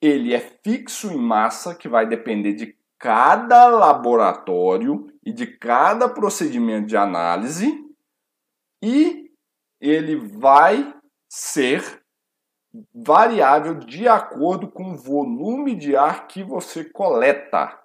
[0.00, 6.86] ele é fixo em massa que vai depender de cada laboratório e de cada procedimento
[6.86, 7.84] de análise
[8.82, 9.30] e
[9.80, 10.95] ele vai
[11.28, 12.02] ser
[12.94, 17.78] variável de acordo com o volume de ar que você coleta.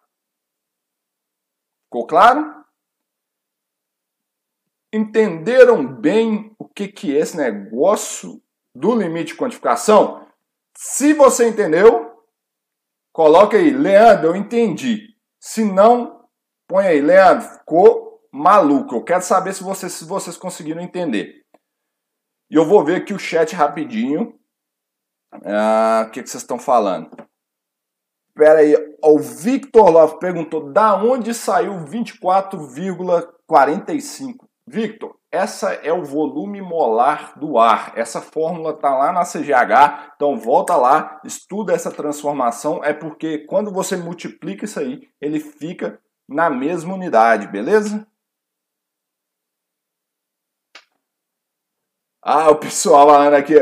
[1.86, 2.62] Ficou claro?
[4.94, 8.42] Entenderam bem o que, que é esse negócio
[8.76, 10.28] do limite de quantificação?
[10.76, 12.24] Se você entendeu,
[13.14, 15.16] coloca aí, Leandro, eu entendi.
[15.40, 16.26] Se não,
[16.68, 18.96] põe aí, Leandro, ficou maluco.
[18.96, 21.41] Eu quero saber se vocês, se vocês conseguiram entender.
[22.52, 24.38] E eu vou ver aqui o chat rapidinho.
[25.46, 27.10] Ah, o que, que vocês estão falando?
[28.28, 34.36] Espera aí, o Victor Love perguntou da onde saiu 24,45.
[34.68, 37.94] Victor, essa é o volume molar do ar.
[37.96, 42.84] Essa fórmula está lá na CGH, então volta lá, estuda essa transformação.
[42.84, 48.06] É porque quando você multiplica isso aí, ele fica na mesma unidade, beleza?
[52.22, 53.56] Ah, o pessoal falando aqui.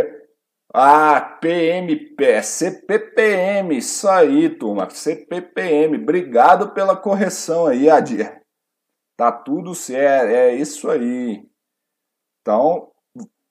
[0.74, 4.90] Ah, PMP, é CPPM, isso aí, turma.
[4.90, 5.98] CPPM.
[5.98, 8.40] Obrigado pela correção aí, Adir.
[9.18, 11.44] Tá tudo certo, é isso aí.
[12.42, 12.92] Então,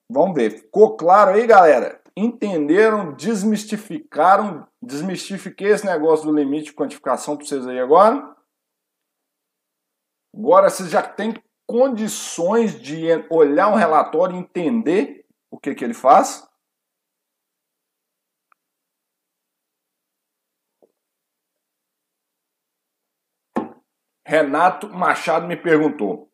[0.09, 0.51] vamos ver.
[0.51, 2.01] Ficou claro aí, galera?
[2.17, 8.37] Entenderam, desmistificaram, desmistifiquei esse negócio do limite de quantificação para vocês aí agora?
[10.35, 11.35] Agora vocês já têm
[11.69, 16.49] condições de olhar um relatório e entender o que, que ele faz?
[24.27, 26.31] Renato Machado me perguntou: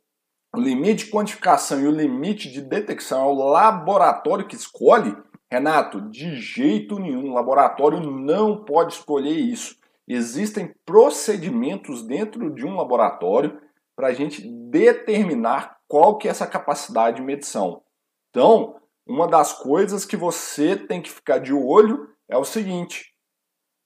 [0.55, 5.17] o limite de quantificação e o limite de detecção é o laboratório que escolhe?
[5.51, 7.31] Renato, de jeito nenhum.
[7.31, 9.77] O laboratório não pode escolher isso.
[10.07, 13.64] Existem procedimentos dentro de um laboratório
[13.97, 17.83] para a gente determinar qual que é essa capacidade de medição.
[18.31, 23.15] Então, uma das coisas que você tem que ficar de olho é o seguinte: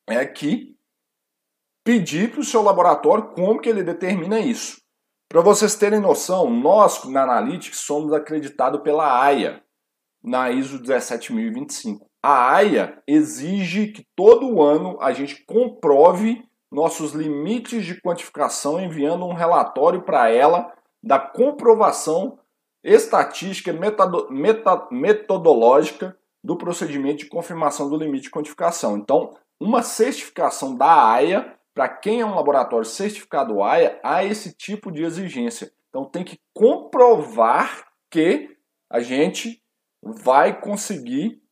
[0.09, 0.77] é que
[1.85, 4.81] pedir para o seu laboratório como que ele determina isso.
[5.29, 9.62] Para vocês terem noção, nós na Analytics somos acreditados pela AIA,
[10.23, 12.09] na ISO 17025.
[12.23, 19.33] A AIA exige que todo ano a gente comprove nossos limites de quantificação enviando um
[19.33, 22.39] relatório para ela da comprovação
[22.83, 23.73] estatística
[24.91, 28.97] metodológica do procedimento de confirmação do limite de quantificação.
[28.97, 34.93] Então, uma certificação da AIA, para quem é um laboratório certificado AIA, há esse tipo
[34.93, 35.73] de exigência.
[35.89, 38.57] Então, tem que comprovar que
[38.91, 39.63] a gente
[40.03, 41.43] vai conseguir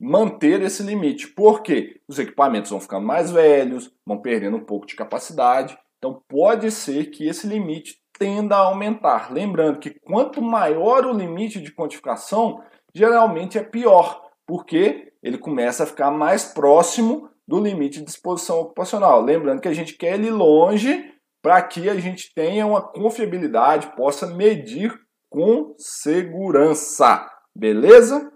[0.00, 1.28] manter esse limite.
[1.28, 5.76] porque Os equipamentos vão ficando mais velhos, vão perdendo um pouco de capacidade.
[5.98, 9.32] Então pode ser que esse limite tenda a aumentar.
[9.32, 12.62] Lembrando que quanto maior o limite de quantificação,
[12.94, 19.22] geralmente é pior, porque ele começa a ficar mais próximo do limite de exposição ocupacional.
[19.22, 24.26] Lembrando que a gente quer ele longe para que a gente tenha uma confiabilidade, possa
[24.26, 24.94] medir
[25.30, 27.26] com segurança.
[27.54, 28.30] Beleza?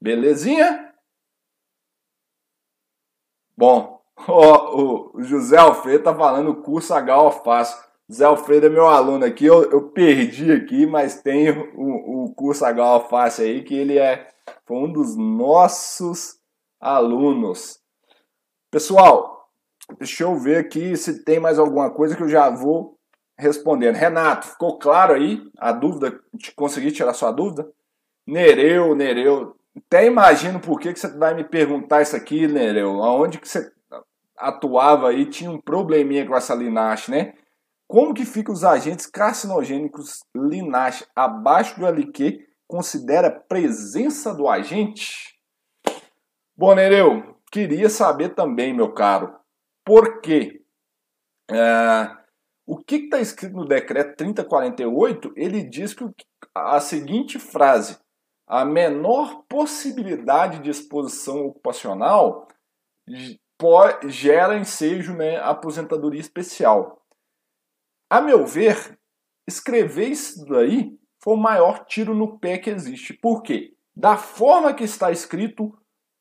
[0.00, 0.92] Belezinha?
[3.56, 7.90] Bom, ó, o José Alfredo tá falando curso H Alface.
[8.08, 12.64] José Alfredo é meu aluno aqui, eu, eu perdi aqui, mas tem o, o curso
[12.64, 14.28] H Alface aí, que ele é
[14.66, 16.38] foi um dos nossos
[16.80, 17.78] alunos.
[18.70, 19.48] Pessoal,
[19.98, 22.98] deixa eu ver aqui se tem mais alguma coisa que eu já vou
[23.38, 23.96] respondendo.
[23.96, 26.20] Renato, ficou claro aí a dúvida?
[26.54, 27.70] Consegui tirar sua dúvida?
[28.26, 33.02] Nereu, Nereu, até imagino por que, que você vai me perguntar isso aqui, Nereu.
[33.02, 33.70] Aonde que você
[34.36, 37.34] atuava aí tinha um probleminha com essa linache, né?
[37.86, 42.46] Como que ficam os agentes carcinogênicos linache abaixo do LQ?
[42.66, 45.36] Considera presença do agente?
[46.56, 49.34] Bom, Nereu, queria saber também, meu caro,
[49.84, 50.62] por quê?
[51.50, 52.16] É,
[52.64, 55.32] o que está escrito no decreto 3048?
[55.34, 56.04] Ele diz que
[56.54, 57.98] a seguinte frase:
[58.50, 62.48] a menor possibilidade de exposição ocupacional
[64.08, 67.00] gera ensejo, né, aposentadoria especial.
[68.10, 68.98] A meu ver,
[69.46, 73.14] escrever isso daí foi o maior tiro no pé que existe.
[73.14, 73.76] Por quê?
[73.94, 75.72] Da forma que está escrito,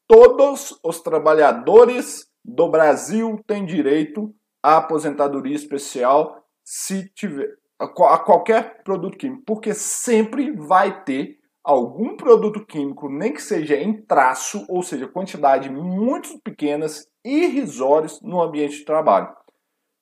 [0.07, 9.17] todos os trabalhadores do Brasil têm direito à aposentadoria especial se tiver a qualquer produto
[9.17, 15.07] químico, porque sempre vai ter algum produto químico, nem que seja em traço, ou seja,
[15.07, 19.35] quantidade muito pequenas, irrisórias no ambiente de trabalho.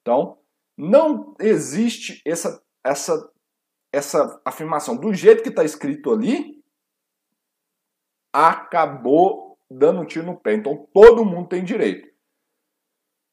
[0.02, 0.38] Então,
[0.78, 3.32] não existe essa, essa,
[3.92, 4.96] essa afirmação.
[4.96, 6.64] Do jeito que está escrito ali,
[8.32, 10.54] acabou dando um tiro no pé.
[10.54, 12.08] Então, todo mundo tem direito.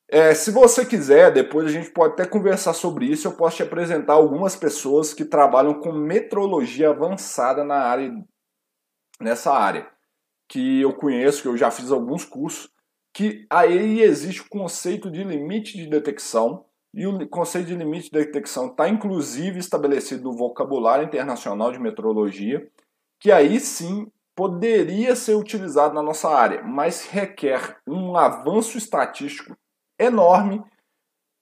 [0.08, 3.26] É, se você quiser, depois a gente pode até conversar sobre isso.
[3.26, 8.12] Eu posso te apresentar algumas pessoas que trabalham com metrologia avançada na área,
[9.20, 9.88] nessa área,
[10.48, 12.70] que eu conheço, que eu já fiz alguns cursos,
[13.14, 18.18] que aí existe o conceito de limite de detecção e o conceito de limite de
[18.18, 22.68] detecção está inclusive estabelecido no vocabulário internacional de metrologia,
[23.18, 29.56] que aí sim poderia ser utilizado na nossa área, mas requer um avanço estatístico
[29.98, 30.62] enorme.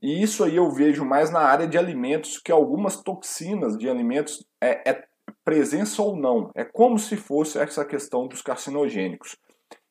[0.01, 4.45] E isso aí eu vejo mais na área de alimentos, que algumas toxinas de alimentos
[4.61, 5.05] é, é
[5.45, 6.51] presença ou não.
[6.55, 9.37] É como se fosse essa questão dos carcinogênicos.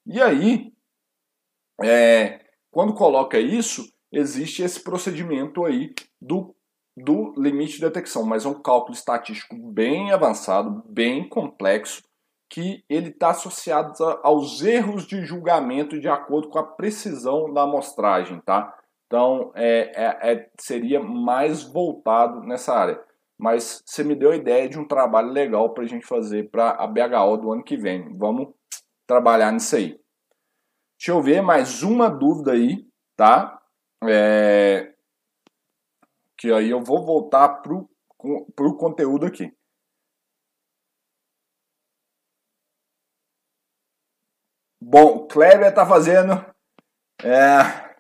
[0.06, 0.74] E aí,
[1.84, 6.56] é, quando coloca isso, existe esse procedimento aí do,
[6.98, 12.02] do limite de detecção, mas é um cálculo estatístico bem avançado, bem complexo,
[12.52, 18.42] que ele está associado aos erros de julgamento de acordo com a precisão da amostragem,
[18.42, 18.78] tá?
[19.08, 23.02] Então, é, é, é, seria mais voltado nessa área.
[23.40, 26.72] Mas você me deu a ideia de um trabalho legal para a gente fazer para
[26.72, 28.18] a BHO do ano que vem.
[28.18, 28.50] Vamos
[29.08, 29.98] trabalhar nisso aí.
[31.00, 32.86] Deixa eu ver mais uma dúvida aí,
[33.16, 33.62] tá?
[34.04, 34.94] É...
[36.38, 37.90] Que aí eu vou voltar pro,
[38.56, 39.52] pro conteúdo aqui.
[44.84, 46.44] Bom, Kleber está fazendo.
[47.24, 47.92] É...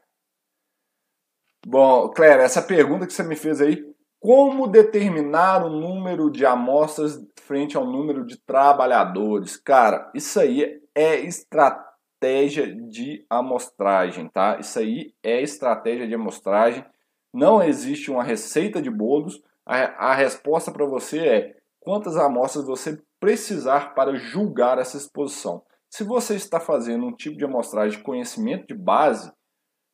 [1.63, 3.85] Bom, Kleber, essa pergunta que você me fez aí,
[4.19, 9.57] como determinar o número de amostras frente ao número de trabalhadores?
[9.57, 14.57] Cara, isso aí é estratégia de amostragem, tá?
[14.59, 16.83] Isso aí é estratégia de amostragem.
[17.31, 19.39] Não existe uma receita de bolos.
[19.63, 25.63] A, a resposta para você é quantas amostras você precisar para julgar essa exposição.
[25.91, 29.29] Se você está fazendo um tipo de amostragem de conhecimento de base,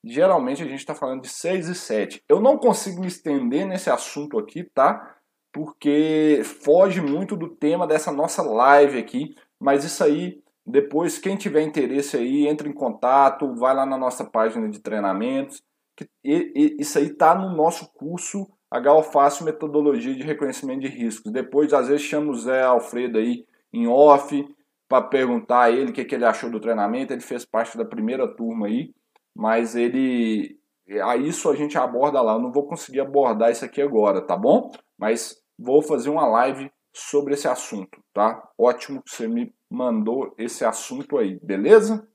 [0.06, 2.24] geralmente a gente está falando de 6 e 7.
[2.30, 5.18] Eu não consigo me estender nesse assunto aqui, tá?
[5.52, 11.64] Porque foge muito do tema dessa nossa live aqui, mas isso aí, depois, quem tiver
[11.64, 15.64] interesse aí, entre em contato, vai lá na nossa página de treinamentos,
[15.96, 21.32] que, e, e, isso aí tá no nosso curso HO Metodologia de Reconhecimento de Riscos.
[21.32, 24.46] Depois, às vezes, chama o Zé Alfredo aí em off,
[24.88, 27.14] para perguntar a ele o que, que ele achou do treinamento.
[27.14, 28.94] Ele fez parte da primeira turma aí,
[29.36, 30.60] mas ele.
[31.04, 32.34] A isso a gente aborda lá.
[32.34, 34.72] Eu não vou conseguir abordar isso aqui agora, tá bom?
[34.98, 38.42] Mas vou fazer uma live sobre esse assunto, tá?
[38.58, 42.08] Ótimo que você me mandou esse assunto aí, beleza?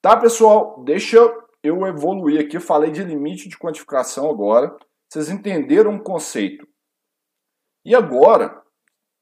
[0.00, 0.82] Tá, pessoal?
[0.84, 1.18] Deixa
[1.62, 2.58] eu evoluir aqui.
[2.58, 4.74] Falei de limite de quantificação agora.
[5.08, 6.66] Vocês entenderam o conceito.
[7.84, 8.63] E agora,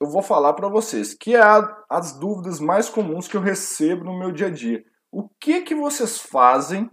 [0.03, 4.05] eu vou falar para vocês, que é a, as dúvidas mais comuns que eu recebo
[4.05, 4.84] no meu dia a dia.
[5.12, 6.90] O que que vocês fazem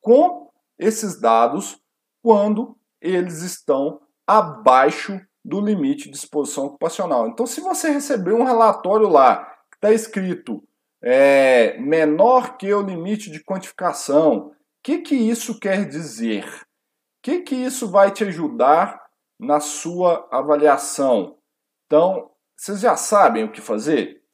[0.00, 1.78] com esses dados
[2.22, 7.28] quando eles estão abaixo do limite de exposição ocupacional?
[7.28, 10.66] Então, se você receber um relatório lá que está escrito
[11.02, 14.52] é, menor que o limite de quantificação, o
[14.82, 16.46] que, que isso quer dizer?
[16.46, 18.98] O que, que isso vai te ajudar
[19.38, 21.36] na sua avaliação?
[21.84, 24.24] Então, vocês já sabem o que fazer?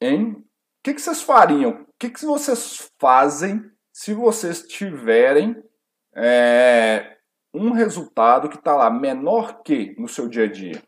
[0.00, 0.32] Hein?
[0.32, 0.44] O
[0.82, 1.82] que, que vocês fariam?
[1.82, 5.62] O que, que vocês fazem se vocês tiverem
[6.14, 7.18] é,
[7.54, 10.82] um resultado que está lá menor que no seu dia a dia?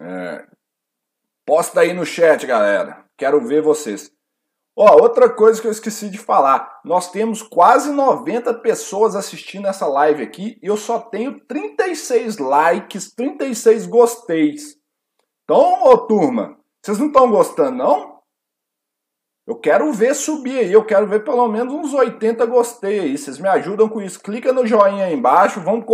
[0.00, 0.46] É,
[1.46, 3.08] posta aí no chat, galera.
[3.16, 4.12] Quero ver vocês.
[4.76, 6.80] Ó, outra coisa que eu esqueci de falar.
[6.84, 13.14] Nós temos quase 90 pessoas assistindo essa live aqui e eu só tenho 36 likes,
[13.14, 14.76] 36 gosteis.
[15.44, 18.22] Então, ô turma, vocês não estão gostando, não?
[19.46, 23.18] Eu quero ver subir aí, eu quero ver pelo menos uns 80 gostei aí.
[23.18, 24.20] Vocês me ajudam com isso.
[24.20, 25.84] Clica no joinha aí embaixo, vamos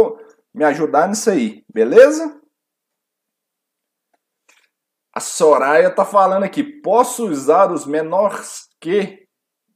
[0.54, 2.40] me ajudar nisso aí, beleza?
[5.12, 9.26] A Soraya tá falando aqui, posso usar os menores que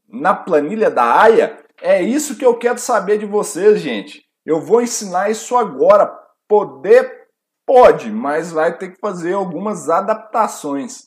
[0.08, 1.58] na planilha da AIA?
[1.80, 4.22] É isso que eu quero saber de vocês, gente.
[4.44, 6.06] Eu vou ensinar isso agora.
[6.48, 7.22] Poder
[7.66, 11.06] pode, mas vai ter que fazer algumas adaptações.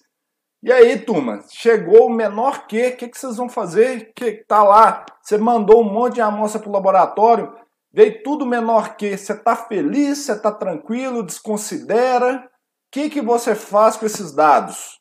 [0.64, 4.12] E aí, turma, chegou o menor que, o que, que vocês vão fazer?
[4.16, 7.54] Que tá lá, você mandou um monte de amostra para o laboratório,
[7.94, 12.38] veio tudo menor que, você tá feliz, você tá tranquilo, desconsidera?
[12.38, 12.50] O
[12.92, 15.00] que, que você faz com esses dados?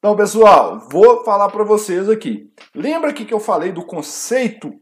[0.00, 2.50] Então, pessoal, vou falar para vocês aqui.
[2.74, 4.72] Lembra que, eu falei do conceito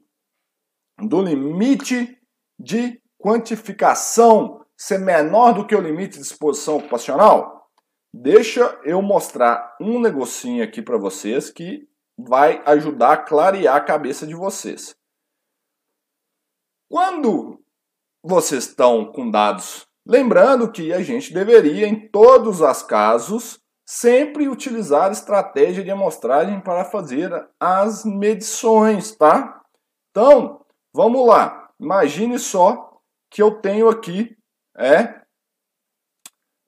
[0.97, 2.16] do limite
[2.57, 7.69] de quantificação ser menor do que o limite de exposição ocupacional?
[8.14, 14.25] Deixa eu mostrar um negocinho aqui para vocês que vai ajudar a clarear a cabeça
[14.25, 14.95] de vocês.
[16.89, 17.61] Quando
[18.23, 23.61] vocês estão com dados, lembrando que a gente deveria, em todos os casos,
[23.91, 29.62] sempre utilizar estratégia de amostragem para fazer as medições, tá?
[30.11, 30.62] Então,
[30.93, 31.70] vamos lá.
[31.80, 34.36] Imagine só que eu tenho aqui
[34.76, 35.22] é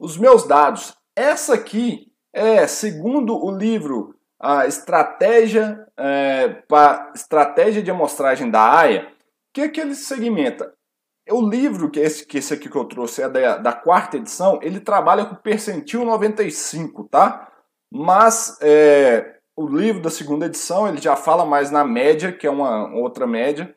[0.00, 0.96] os meus dados.
[1.14, 9.02] Essa aqui é, segundo o livro a estratégia é, para estratégia de amostragem da AIA,
[9.02, 10.74] o que, é que ele segmenta?
[11.30, 14.58] O livro, que esse, que esse aqui que eu trouxe é da, da quarta edição,
[14.62, 17.50] ele trabalha com percentil 95, tá?
[17.92, 22.50] Mas é, o livro da segunda edição, ele já fala mais na média, que é
[22.50, 23.74] uma outra média,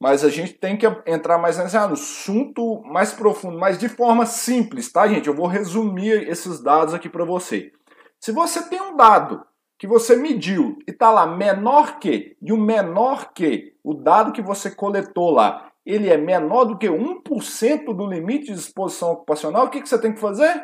[0.00, 4.90] mas a gente tem que entrar mais nesse assunto mais profundo, mas de forma simples,
[4.90, 5.28] tá, gente?
[5.28, 7.70] Eu vou resumir esses dados aqui para você.
[8.18, 9.44] Se você tem um dado
[9.78, 14.42] que você mediu e está lá menor que, e o menor que, o dado que
[14.42, 19.70] você coletou lá, ele é menor do que 1% do limite de exposição ocupacional, o
[19.70, 20.62] que, que você tem que fazer?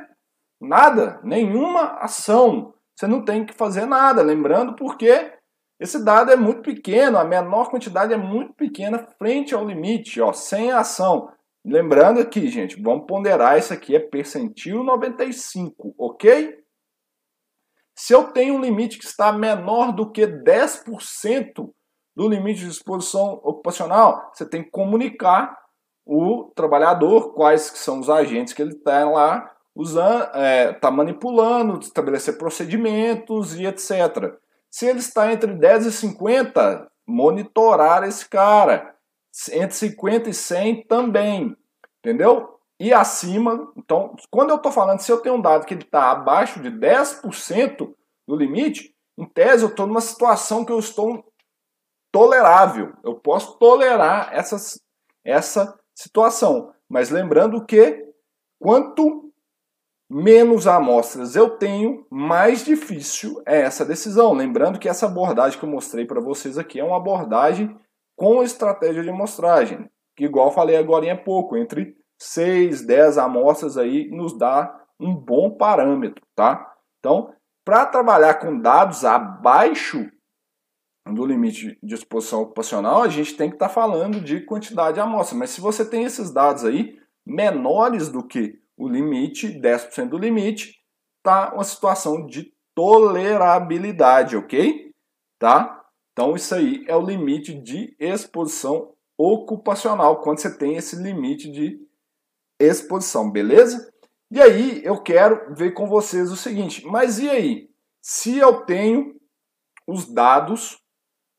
[0.61, 2.75] Nada, nenhuma ação.
[2.95, 5.33] Você não tem que fazer nada, lembrando porque
[5.79, 10.33] esse dado é muito pequeno, a menor quantidade é muito pequena frente ao limite, ó,
[10.33, 11.31] sem ação.
[11.65, 16.57] Lembrando aqui, gente, vamos ponderar, isso aqui é percentil 95, ok?
[17.95, 21.71] Se eu tenho um limite que está menor do que 10%
[22.17, 25.55] do limite de exposição ocupacional, você tem que comunicar
[26.07, 32.39] o trabalhador quais são os agentes que ele está lá usando, está é, manipulando, estabelecer
[32.39, 34.35] procedimentos e etc.
[34.71, 38.95] Se ele está entre 10 e 50, monitorar esse cara.
[39.53, 41.55] Entre 50 e 100 também.
[41.99, 42.59] Entendeu?
[42.81, 46.11] E acima, então, quando eu estou falando, se eu tenho um dado que ele está
[46.11, 47.95] abaixo de 10%
[48.27, 51.25] do limite, em tese eu estou numa situação que eu estou
[52.17, 52.95] tolerável.
[53.05, 54.81] Eu posso tolerar essas,
[55.23, 56.73] essa situação.
[56.89, 58.07] Mas lembrando que
[58.59, 59.31] quanto
[60.09, 64.33] menos amostras eu tenho, mais difícil é essa decisão.
[64.33, 67.79] Lembrando que essa abordagem que eu mostrei para vocês aqui é uma abordagem
[68.17, 69.87] com estratégia de amostragem,
[70.17, 75.51] que igual falei agora em pouco, entre 6, 10 amostras aí nos dá um bom
[75.51, 76.67] parâmetro, tá?
[76.99, 77.31] Então,
[77.63, 80.11] para trabalhar com dados abaixo
[81.15, 85.01] do limite de exposição ocupacional, a gente tem que estar tá falando de quantidade de
[85.01, 85.39] amostra.
[85.39, 90.75] Mas se você tem esses dados aí menores do que o limite, 10% do limite,
[91.23, 94.93] tá uma situação de tolerabilidade, ok?
[95.39, 95.85] Tá?
[96.13, 101.81] Então isso aí é o limite de exposição ocupacional, quando você tem esse limite de
[102.61, 103.91] exposição, beleza?
[104.31, 107.71] E aí eu quero ver com vocês o seguinte, mas e aí?
[108.03, 109.15] Se eu tenho
[109.87, 110.79] os dados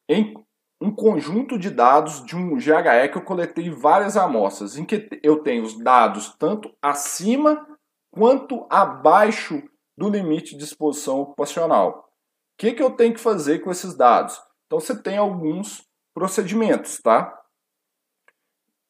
[0.08, 0.34] em
[0.80, 5.42] um conjunto de dados de um GHE que eu coletei várias amostras, em que eu
[5.42, 7.68] tenho os dados tanto acima
[8.12, 9.62] quanto abaixo
[9.98, 12.12] do limite de exposição ocupacional.
[12.54, 14.40] O que, que eu tenho que fazer com esses dados?
[14.66, 17.40] Então você tem alguns procedimentos, tá?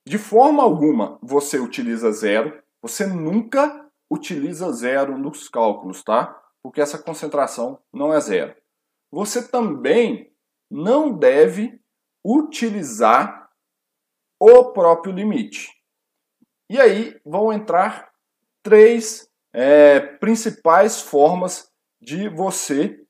[0.05, 6.41] De forma alguma você utiliza zero, você nunca utiliza zero nos cálculos, tá?
[6.63, 8.55] Porque essa concentração não é zero.
[9.11, 10.31] Você também
[10.69, 11.79] não deve
[12.23, 13.49] utilizar
[14.39, 15.71] o próprio limite.
[16.69, 18.11] E aí vão entrar
[18.61, 23.01] três é, principais formas de você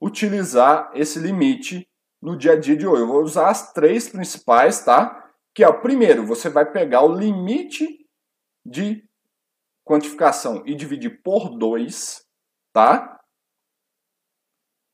[0.00, 1.88] utilizar esse limite
[2.20, 3.02] no dia a dia de hoje.
[3.02, 5.32] Eu vou usar as três principais, tá?
[5.54, 8.06] Que é o primeiro, você vai pegar o limite
[8.64, 9.04] de
[9.84, 12.24] quantificação e dividir por 2,
[12.72, 13.20] tá?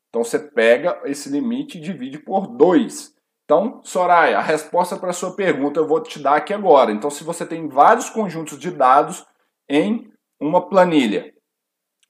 [0.09, 3.13] Então você pega esse limite e divide por 2.
[3.45, 6.91] Então, Soraya, a resposta para a sua pergunta eu vou te dar aqui agora.
[6.91, 9.25] Então, se você tem vários conjuntos de dados
[9.67, 11.33] em uma planilha,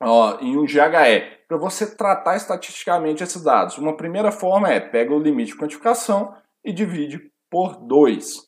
[0.01, 5.13] ó, em um GHE, para você tratar estatisticamente esses dados, uma primeira forma é pega
[5.13, 8.47] o limite de quantificação e divide por 2,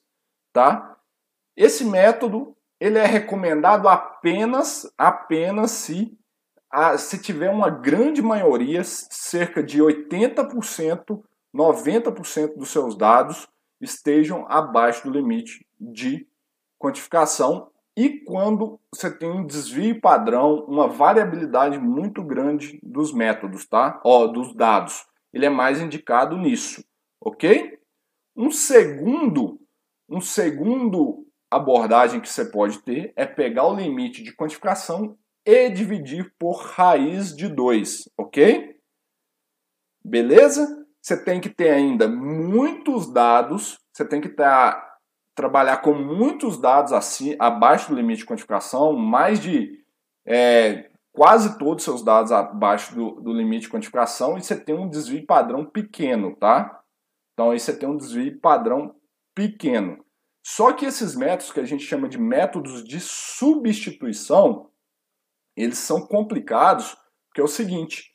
[0.54, 0.98] tá?
[1.56, 6.18] Esse método ele é recomendado apenas apenas se
[6.72, 11.22] a, se tiver uma grande maioria, cerca de 80%,
[11.54, 13.48] 90% dos seus dados
[13.80, 16.28] estejam abaixo do limite de
[16.80, 24.00] quantificação e quando você tem um desvio padrão, uma variabilidade muito grande dos métodos, tá?
[24.04, 25.06] Ó, dos dados.
[25.34, 26.84] Ele é mais indicado nisso,
[27.20, 27.78] ok?
[28.36, 29.60] Um segundo,
[30.08, 36.34] um segundo abordagem que você pode ter é pegar o limite de quantificação e dividir
[36.38, 38.76] por raiz de 2, ok?
[40.04, 40.86] Beleza?
[41.02, 44.46] Você tem que ter ainda muitos dados, você tem que ter,
[45.36, 49.84] trabalhar com muitos dados assim, abaixo do limite de quantificação, mais de
[50.26, 54.76] é, quase todos os seus dados abaixo do, do limite de quantificação, e você tem
[54.76, 56.82] um desvio padrão pequeno, tá?
[57.34, 58.96] Então aí você tem um desvio padrão
[59.36, 60.04] pequeno.
[60.46, 64.71] Só que esses métodos que a gente chama de métodos de substituição,
[65.56, 66.96] eles são complicados,
[67.28, 68.12] porque é o seguinte,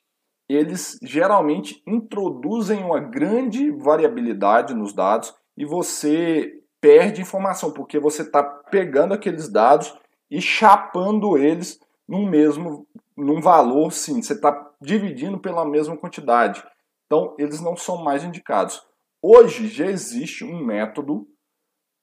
[0.49, 8.43] eles geralmente introduzem uma grande variabilidade nos dados e você perde informação, porque você está
[8.43, 9.97] pegando aqueles dados
[10.30, 16.62] e chapando eles num mesmo num valor, sim, você está dividindo pela mesma quantidade.
[17.07, 18.82] Então, eles não são mais indicados.
[19.22, 21.26] Hoje já existe um método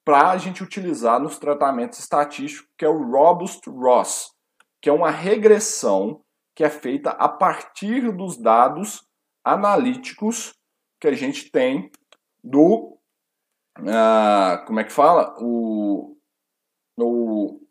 [0.04, 4.33] para a gente utilizar nos tratamentos estatísticos, que é o Robust Ross
[4.84, 6.22] que é uma regressão
[6.54, 9.08] que é feita a partir dos dados
[9.42, 10.54] analíticos
[11.00, 11.90] que a gente tem
[12.44, 13.00] do
[13.80, 16.18] uh, como é que fala o,
[17.00, 17.62] o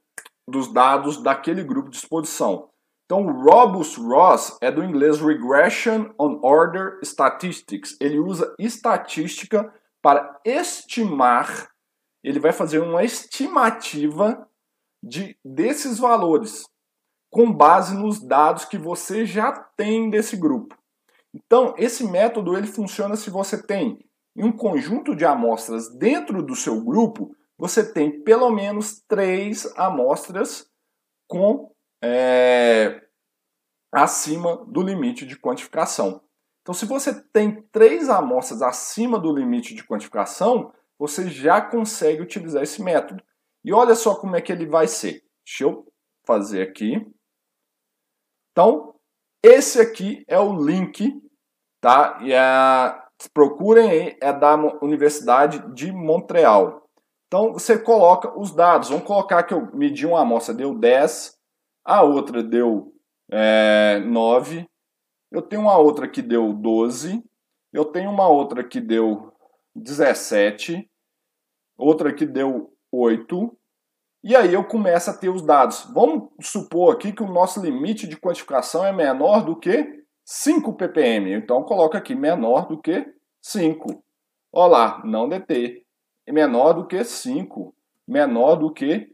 [0.48, 2.70] dos dados daquele grupo de exposição.
[3.04, 7.94] Então, Robust Ross é do inglês Regression on Order Statistics.
[8.00, 11.70] Ele usa estatística para estimar,
[12.24, 14.48] ele vai fazer uma estimativa
[15.02, 16.71] de desses valores
[17.32, 20.76] com base nos dados que você já tem desse grupo.
[21.32, 23.98] Então, esse método ele funciona se você tem
[24.36, 30.66] um conjunto de amostras dentro do seu grupo, você tem pelo menos três amostras
[31.26, 31.72] com
[32.04, 33.00] é,
[33.90, 36.20] acima do limite de quantificação.
[36.60, 42.62] Então, se você tem três amostras acima do limite de quantificação, você já consegue utilizar
[42.62, 43.24] esse método.
[43.64, 45.24] E olha só como é que ele vai ser.
[45.46, 45.90] Deixa eu
[46.26, 47.00] fazer aqui.
[48.52, 48.94] Então,
[49.42, 51.12] esse aqui é o link,
[51.80, 52.18] tá?
[52.22, 56.86] E é, procurem aí, é da Universidade de Montreal.
[57.26, 58.90] Então, você coloca os dados.
[58.90, 61.34] Vamos colocar que eu medi uma amostra, deu 10,
[61.84, 62.92] a outra deu
[63.30, 64.68] é, 9,
[65.30, 67.24] eu tenho uma outra que deu 12,
[67.72, 69.32] eu tenho uma outra que deu
[69.74, 70.88] 17,
[71.76, 73.58] outra que deu 8,
[74.24, 75.84] e aí eu começo a ter os dados.
[75.92, 81.32] Vamos supor aqui que o nosso limite de quantificação é menor do que 5 ppm.
[81.32, 83.04] Então eu coloco aqui menor do que
[83.42, 84.02] 5.
[84.52, 85.84] Olha lá, não DT.
[86.28, 87.74] Menor do que 5.
[88.06, 89.12] Menor do que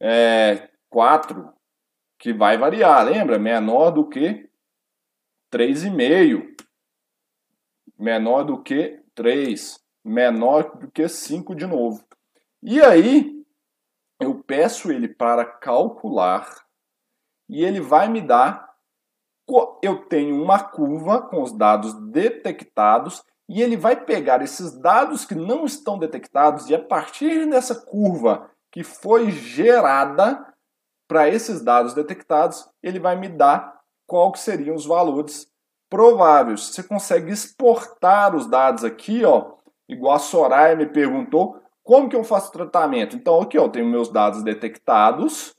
[0.00, 1.52] é, 4.
[2.18, 3.38] Que vai variar, lembra?
[3.38, 4.48] Menor do que
[5.52, 6.52] 3,5.
[7.96, 9.80] Menor do que 3.
[10.04, 12.04] Menor do que 5 de novo.
[12.60, 13.33] E aí,
[14.24, 16.64] eu peço ele para calcular
[17.48, 18.74] e ele vai me dar.
[19.82, 25.34] Eu tenho uma curva com os dados detectados e ele vai pegar esses dados que
[25.34, 30.54] não estão detectados e a partir dessa curva que foi gerada
[31.06, 35.46] para esses dados detectados, ele vai me dar qual que seriam os valores
[35.90, 36.68] prováveis.
[36.68, 39.52] Você consegue exportar os dados aqui, ó,
[39.88, 43.14] igual a Soraya me perguntou, como que eu faço tratamento?
[43.14, 45.54] Então, aqui eu tenho meus dados detectados,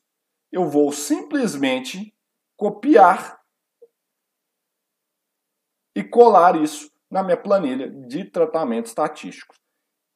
[0.51, 2.13] eu vou simplesmente
[2.57, 3.39] copiar
[5.95, 9.53] e colar isso na minha planilha de tratamento estatístico.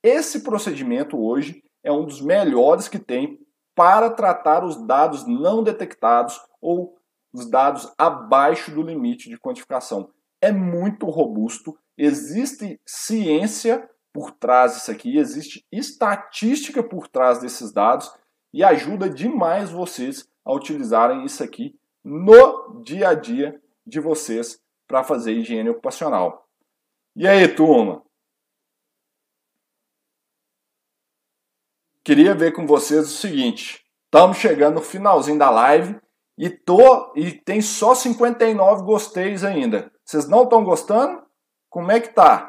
[0.04, 3.40] Esse procedimento hoje é um dos melhores que tem
[3.76, 6.98] para tratar os dados não detectados ou
[7.32, 10.10] os dados abaixo do limite de quantificação.
[10.42, 18.12] É muito robusto, existe ciência por trás disso aqui, existe estatística por trás desses dados
[18.54, 25.04] e ajuda demais vocês a utilizarem isso aqui no dia a dia de vocês para
[25.04, 26.48] fazer higiene ocupacional.
[27.16, 28.04] E aí, turma?
[32.04, 36.00] Queria ver com vocês o seguinte: estamos chegando no finalzinho da live
[36.38, 39.92] e tô e tem só 59 gosteis ainda.
[40.04, 41.22] Vocês não estão gostando?
[41.70, 42.49] Como é que tá?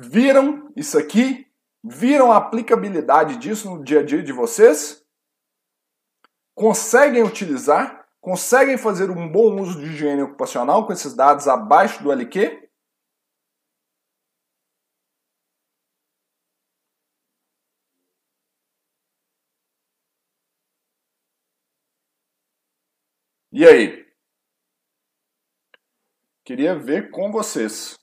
[0.00, 1.50] Viram isso aqui?
[1.82, 5.04] Viram a aplicabilidade disso no dia a dia de vocês?
[6.54, 8.08] Conseguem utilizar?
[8.20, 12.70] Conseguem fazer um bom uso de higiene ocupacional com esses dados abaixo do LQ?
[23.52, 24.06] E aí?
[26.44, 27.97] Queria ver com vocês.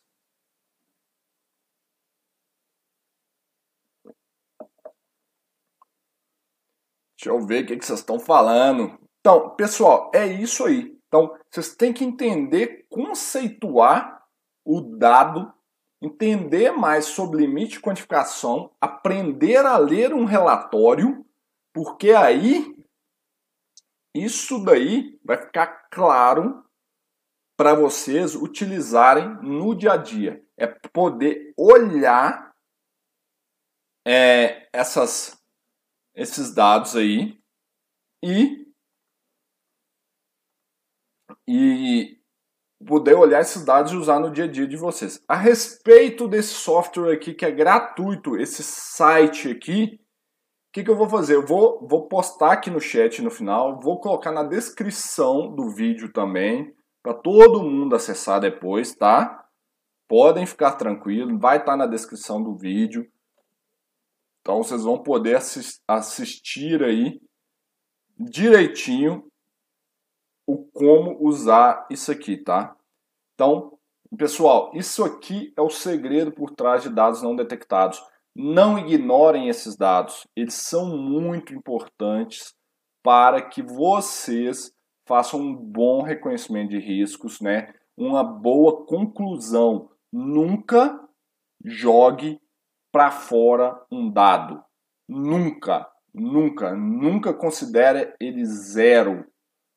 [7.25, 8.99] Deixa eu ver o que, vocês estão falando.
[9.19, 10.95] Então, pessoal, é isso aí.
[11.07, 14.23] Então, vocês têm que entender, conceituar
[14.63, 15.51] o dado,
[15.99, 21.25] entender mais sobre limite de quantificação, aprender a ler um relatório,
[21.73, 22.75] porque aí
[24.13, 26.63] isso daí vai ficar claro
[27.57, 30.45] para vocês utilizarem no dia a dia.
[30.55, 32.53] É poder olhar
[34.07, 35.34] é, essas
[36.15, 37.37] esses dados aí
[38.23, 38.65] e,
[41.47, 42.17] e
[42.85, 45.23] poder olhar esses dados e usar no dia a dia de vocês.
[45.27, 49.99] A respeito desse software aqui que é gratuito, esse site aqui,
[50.69, 51.35] o que, que eu vou fazer?
[51.35, 56.11] Eu vou, vou postar aqui no chat no final, vou colocar na descrição do vídeo
[56.11, 59.45] também, para todo mundo acessar depois, tá?
[60.07, 63.09] Podem ficar tranquilos, vai estar tá na descrição do vídeo.
[64.45, 65.39] Então vocês vão poder
[65.87, 67.19] assistir aí
[68.15, 69.27] direitinho
[70.45, 72.77] o como usar isso aqui, tá?
[73.33, 73.75] Então,
[74.15, 77.99] pessoal, isso aqui é o segredo por trás de dados não detectados.
[78.35, 82.53] Não ignorem esses dados, eles são muito importantes
[83.01, 84.71] para que vocês
[85.07, 87.73] façam um bom reconhecimento de riscos, né?
[87.97, 89.89] Uma boa conclusão.
[90.13, 91.03] Nunca
[91.63, 92.39] jogue
[92.95, 94.63] para fora um dado.
[95.05, 99.25] Nunca, nunca, nunca considere ele zero,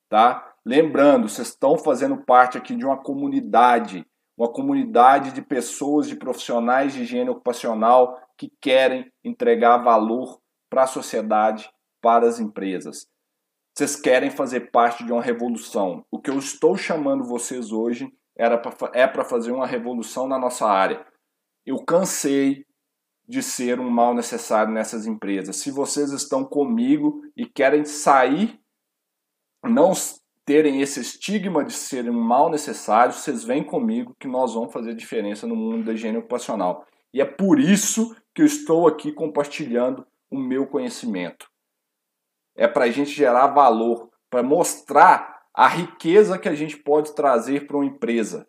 [0.07, 0.55] tá?
[0.65, 4.07] Lembrando, vocês estão fazendo parte aqui de uma comunidade,
[4.37, 10.39] uma comunidade de pessoas, de profissionais de higiene ocupacional que querem entregar valor
[10.69, 11.69] para a sociedade,
[12.01, 13.05] para as empresas.
[13.75, 16.05] Vocês querem fazer parte de uma revolução.
[16.09, 20.39] O que eu estou chamando vocês hoje era pra, é para fazer uma revolução na
[20.39, 21.05] nossa área.
[21.65, 22.65] Eu cansei
[23.29, 25.57] de ser um mal necessário nessas empresas.
[25.57, 28.59] Se vocês estão comigo e querem sair,
[29.63, 29.91] não
[30.43, 34.95] terem esse estigma de serem um mal necessário, vocês vêm comigo que nós vamos fazer
[34.95, 36.87] diferença no mundo da higiene ocupacional.
[37.13, 41.47] E é por isso que eu estou aqui compartilhando o meu conhecimento.
[42.57, 47.67] É para a gente gerar valor, para mostrar a riqueza que a gente pode trazer
[47.67, 48.47] para uma empresa.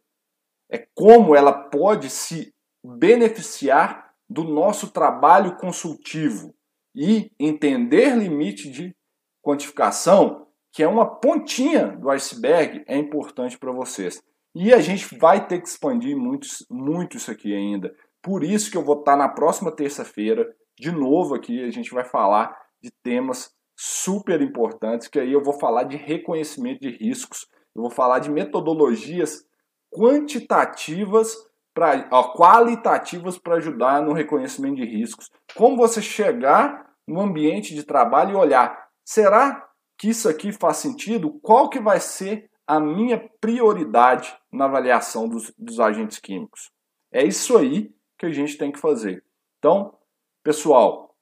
[0.70, 6.54] É como ela pode se beneficiar do nosso trabalho consultivo
[6.94, 8.94] e entender limite de
[9.42, 14.22] quantificação, que é uma pontinha do iceberg, é importante para vocês.
[14.54, 17.92] E a gente vai ter que expandir muito, muito isso aqui ainda.
[18.22, 20.46] Por isso que eu vou estar na próxima terça-feira,
[20.78, 25.58] de novo aqui, a gente vai falar de temas super importantes, que aí eu vou
[25.58, 29.44] falar de reconhecimento de riscos, eu vou falar de metodologias
[29.92, 31.34] quantitativas
[31.80, 35.30] pra, ó, qualitativas para ajudar no reconhecimento de riscos.
[35.56, 39.66] Como você chegar no ambiente de trabalho e olhar, será
[39.96, 41.40] que isso aqui faz sentido?
[41.40, 46.70] Qual que vai ser a minha prioridade na avaliação dos, dos agentes químicos?
[47.10, 49.24] É isso aí que a gente tem que fazer.
[49.58, 49.96] Então,
[50.44, 51.16] pessoal,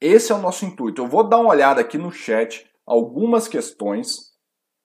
[0.00, 1.00] esse é o nosso intuito.
[1.00, 4.32] Eu vou dar uma olhada aqui no chat algumas questões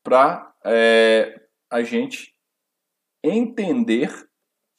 [0.03, 1.41] para é,
[1.71, 2.35] a gente
[3.23, 4.31] entender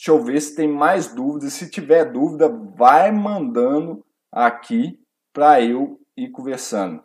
[0.04, 1.54] Deixa eu ver se tem mais dúvidas.
[1.54, 5.00] Se tiver dúvida, vai mandando aqui
[5.32, 7.02] para eu ir conversando.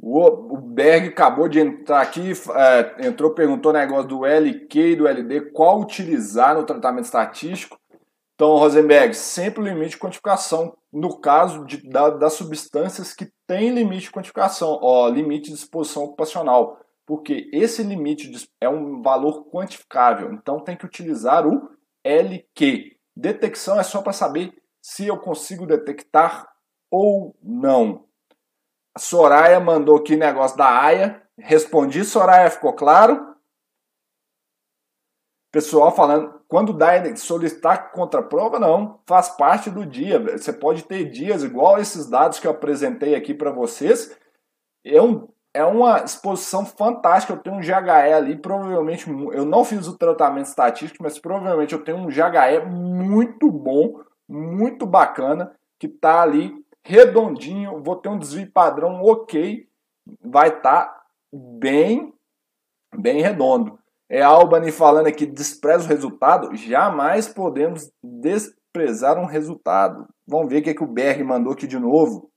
[0.00, 5.06] O, Berg acabou de entrar aqui, é, entrou, perguntou o negócio do LQ e do
[5.06, 7.78] LD, qual utilizar no tratamento estatístico.
[8.42, 14.06] Então, Rosenberg, sempre limite de quantificação no caso de, da, das substâncias que têm limite
[14.06, 16.76] de quantificação, ó, limite de exposição ocupacional,
[17.06, 21.70] porque esse limite de, é um valor quantificável, então tem que utilizar o
[22.02, 22.96] LQ.
[23.16, 26.52] Detecção é só para saber se eu consigo detectar
[26.90, 28.06] ou não.
[28.92, 31.22] A Soraya mandou aqui negócio da AIA.
[31.38, 33.31] Respondi, Soraya, ficou claro?
[35.52, 40.18] Pessoal falando, quando dá solicitar contraprova, não, faz parte do dia.
[40.18, 44.16] Você pode ter dias igual esses dados que eu apresentei aqui para vocês.
[44.82, 47.34] É, um, é uma exposição fantástica.
[47.34, 51.84] Eu tenho um GHE ali, provavelmente, eu não fiz o tratamento estatístico, mas provavelmente eu
[51.84, 58.50] tenho um GHE muito bom, muito bacana, que está ali redondinho, vou ter um desvio
[58.50, 59.68] padrão ok,
[60.24, 62.14] vai estar tá bem,
[62.96, 63.78] bem redondo.
[64.08, 70.06] É Albany falando aqui, despreza o resultado, jamais podemos desprezar um resultado.
[70.26, 72.30] Vamos ver o que, é que o Berg mandou aqui de novo.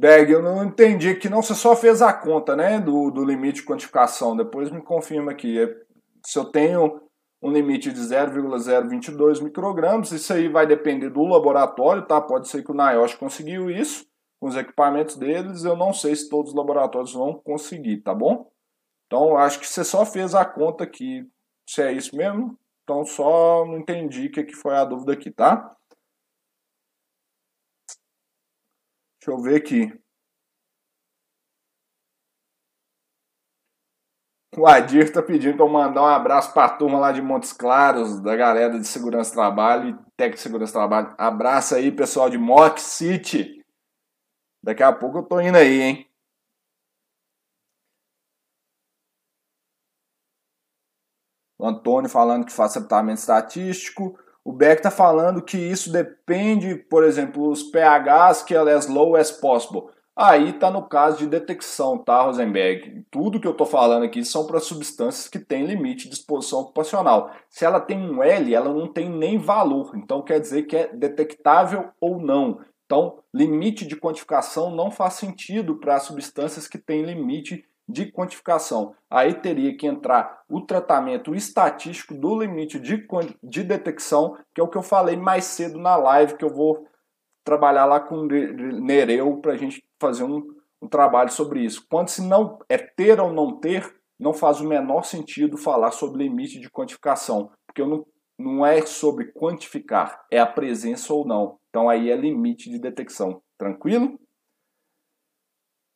[0.00, 3.60] Berg, eu não entendi que não, você só fez a conta, né, do, do limite
[3.60, 4.34] de quantificação.
[4.34, 5.60] Depois me confirma aqui.
[5.60, 5.66] É,
[6.24, 7.09] se eu tenho
[7.42, 12.20] um limite de 0,022 microgramas, isso aí vai depender do laboratório, tá?
[12.20, 14.06] Pode ser que o NIOSH conseguiu isso
[14.38, 18.50] com os equipamentos deles, eu não sei se todos os laboratórios vão conseguir, tá bom?
[19.06, 21.28] Então, acho que você só fez a conta aqui,
[21.68, 22.58] se é isso mesmo.
[22.84, 25.76] Então, só não entendi o que, que foi a dúvida aqui, tá?
[29.20, 29.92] Deixa eu ver aqui.
[34.60, 37.50] O Adir está pedindo para eu mandar um abraço para a turma lá de Montes
[37.50, 41.14] Claros, da galera de Segurança do Trabalho e de Segurança do Trabalho.
[41.16, 43.64] Abraço aí, pessoal de Mock City.
[44.62, 46.10] Daqui a pouco eu tô indo aí, hein?
[51.58, 54.18] O Antônio falando que faz tratamento estatístico.
[54.44, 59.16] O Beck está falando que isso depende, por exemplo, os pHs que é as low
[59.16, 59.90] as possible.
[60.16, 63.06] Aí está no caso de detecção, tá, Rosenberg?
[63.10, 67.30] Tudo que eu estou falando aqui são para substâncias que têm limite de exposição ocupacional.
[67.48, 69.92] Se ela tem um L, ela não tem nem valor.
[69.96, 72.60] Então quer dizer que é detectável ou não.
[72.84, 78.94] Então, limite de quantificação não faz sentido para substâncias que têm limite de quantificação.
[79.08, 83.06] Aí teria que entrar o tratamento estatístico do limite de,
[83.42, 86.86] de detecção, que é o que eu falei mais cedo na live, que eu vou
[87.44, 91.86] trabalhar lá com o Nereu para a gente fazer um, um trabalho sobre isso.
[91.88, 96.24] Quando se não é ter ou não ter, não faz o menor sentido falar sobre
[96.24, 98.06] limite de quantificação, porque não,
[98.38, 101.58] não é sobre quantificar, é a presença ou não.
[101.68, 103.42] Então aí é limite de detecção.
[103.58, 104.18] Tranquilo?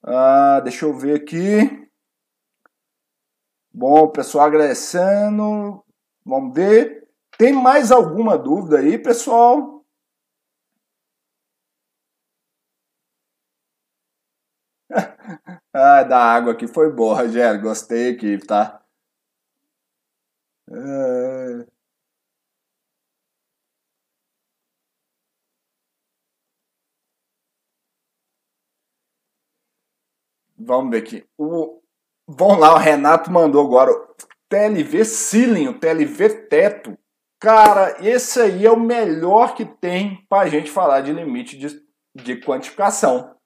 [0.02, 1.88] Ah, deixa eu ver aqui.
[3.72, 5.82] Bom, pessoal agradecendo.
[6.24, 7.08] Vamos ver.
[7.36, 9.83] Tem mais alguma dúvida aí, pessoal?
[15.74, 17.60] Ah, da água aqui foi boa, Rogério.
[17.60, 18.80] Gostei aqui, tá?
[20.70, 21.66] É...
[30.56, 31.26] Vamos ver aqui.
[31.36, 31.82] O,
[32.58, 33.92] lá, o Renato mandou agora.
[34.48, 36.96] TLV Ceiling, o TLV Teto.
[37.40, 41.82] Cara, esse aí é o melhor que tem para a gente falar de limite de,
[42.14, 43.36] de quantificação.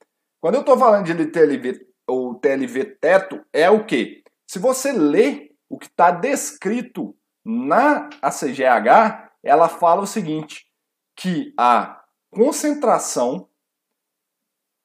[0.40, 4.24] Quando eu estou falando de TLV, o TLV Teto, é o que?
[4.46, 10.66] Se você lê o que está descrito na ACGH, ela fala o seguinte,
[11.14, 13.48] que a concentração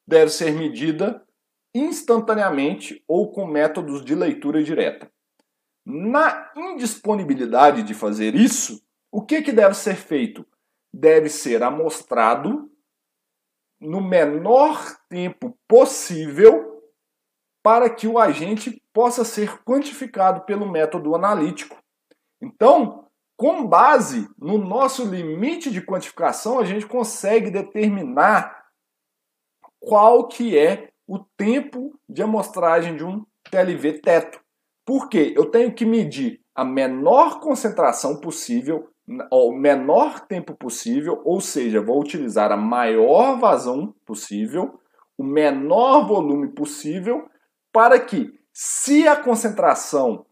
[0.07, 1.25] deve ser medida
[1.73, 5.11] instantaneamente ou com métodos de leitura direta.
[5.85, 10.45] Na indisponibilidade de fazer isso, o que, que deve ser feito?
[10.93, 12.71] Deve ser amostrado
[13.79, 16.72] no menor tempo possível
[17.63, 21.77] para que o agente possa ser quantificado pelo método analítico.
[22.41, 23.05] Então,
[23.37, 28.65] com base no nosso limite de quantificação, a gente consegue determinar
[29.79, 34.39] qual que é o tempo de amostragem de um TLV teto.
[34.85, 35.33] Por quê?
[35.35, 38.89] Eu tenho que medir a menor concentração possível,
[39.31, 44.79] o menor tempo possível, ou seja, vou utilizar a maior vazão possível,
[45.17, 47.29] o menor volume possível,
[47.73, 50.27] para que, se a concentração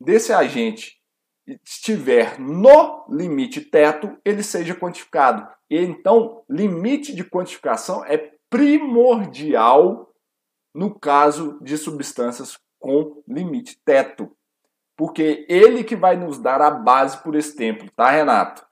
[0.00, 1.02] desse agente
[1.64, 5.46] estiver no limite teto, ele seja quantificado.
[5.68, 10.14] E então, limite de quantificação é primordial
[10.72, 14.30] no caso de substâncias com limite teto.
[14.96, 18.64] Porque ele que vai nos dar a base por esse tempo, tá, Renato?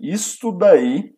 [0.00, 1.16] Isso daí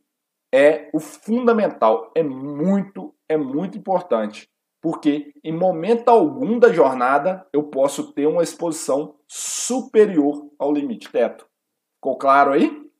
[0.52, 4.49] é o fundamental, é muito, é muito importante
[4.80, 11.48] porque em momento algum da jornada eu posso ter uma exposição superior ao limite teto.
[11.96, 12.90] Ficou claro aí?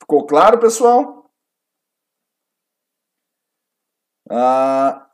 [0.00, 1.30] Ficou claro, pessoal?
[4.28, 5.10] Ah,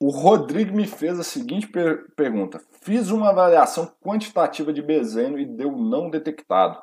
[0.00, 5.44] o Rodrigo me fez a seguinte per pergunta: Fiz uma avaliação quantitativa de bezeno e
[5.44, 6.82] deu não detectado.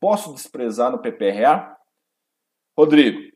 [0.00, 1.76] Posso desprezar no PPRA?
[2.78, 3.29] Rodrigo,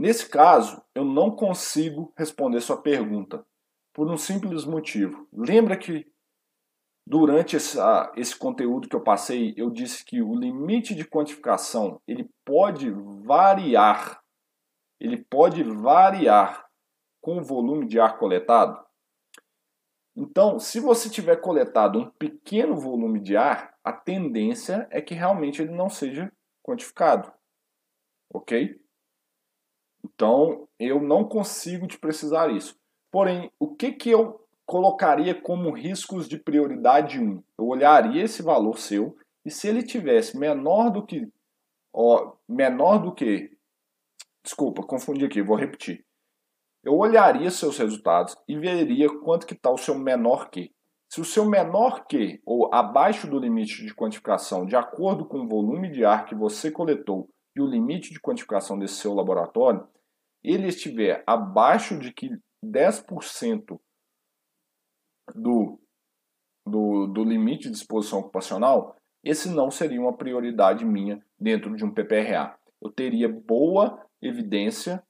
[0.00, 3.44] Nesse caso, eu não consigo responder sua pergunta
[3.92, 5.28] por um simples motivo.
[5.30, 6.10] Lembra que
[7.06, 12.30] durante essa, esse conteúdo que eu passei, eu disse que o limite de quantificação ele
[12.46, 12.90] pode
[13.26, 14.22] variar,
[14.98, 16.66] ele pode variar
[17.20, 18.82] com o volume de ar coletado.
[20.16, 25.60] Então, se você tiver coletado um pequeno volume de ar, a tendência é que realmente
[25.60, 26.32] ele não seja
[26.62, 27.30] quantificado,
[28.32, 28.80] ok?
[30.04, 32.76] Então, eu não consigo te precisar isso.
[33.10, 37.42] Porém, o que, que eu colocaria como riscos de prioridade 1?
[37.58, 41.28] Eu olharia esse valor seu e se ele tivesse menor do que
[41.92, 43.50] ó, menor do que
[44.42, 46.04] desculpa, confundi aqui, vou repetir.
[46.82, 50.72] Eu olharia seus resultados e veria quanto que está o seu menor que.
[51.08, 55.48] Se o seu menor que, ou abaixo do limite de quantificação, de acordo com o
[55.48, 59.86] volume de ar que você coletou e o limite de quantificação desse seu laboratório,
[60.42, 62.30] ele estiver abaixo de que
[62.64, 63.78] 10%
[65.34, 65.80] do,
[66.66, 71.92] do, do limite de exposição ocupacional, esse não seria uma prioridade minha dentro de um
[71.92, 72.58] PPRA.
[72.80, 75.02] Eu teria boa evidência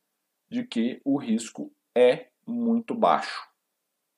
[0.50, 3.48] de que o risco é muito baixo.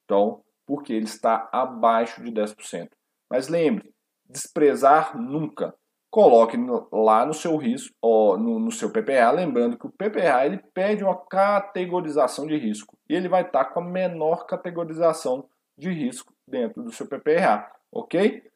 [0.05, 2.89] Então, porque ele está abaixo de 10%.
[3.31, 3.95] Mas lembre,
[4.29, 5.75] desprezar nunca
[6.13, 10.45] coloque no, lá no seu risco, ó, no, no, seu PPA, lembrando que o PPA
[10.45, 15.91] ele pede uma categorização de risco e ele vai estar com a menor categorização de
[15.91, 18.47] risco dentro do seu PPA, ok?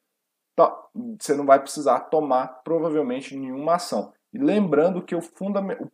[0.52, 0.78] Então,
[1.18, 4.12] você não vai precisar tomar provavelmente nenhuma ação.
[4.34, 5.20] E lembrando que o,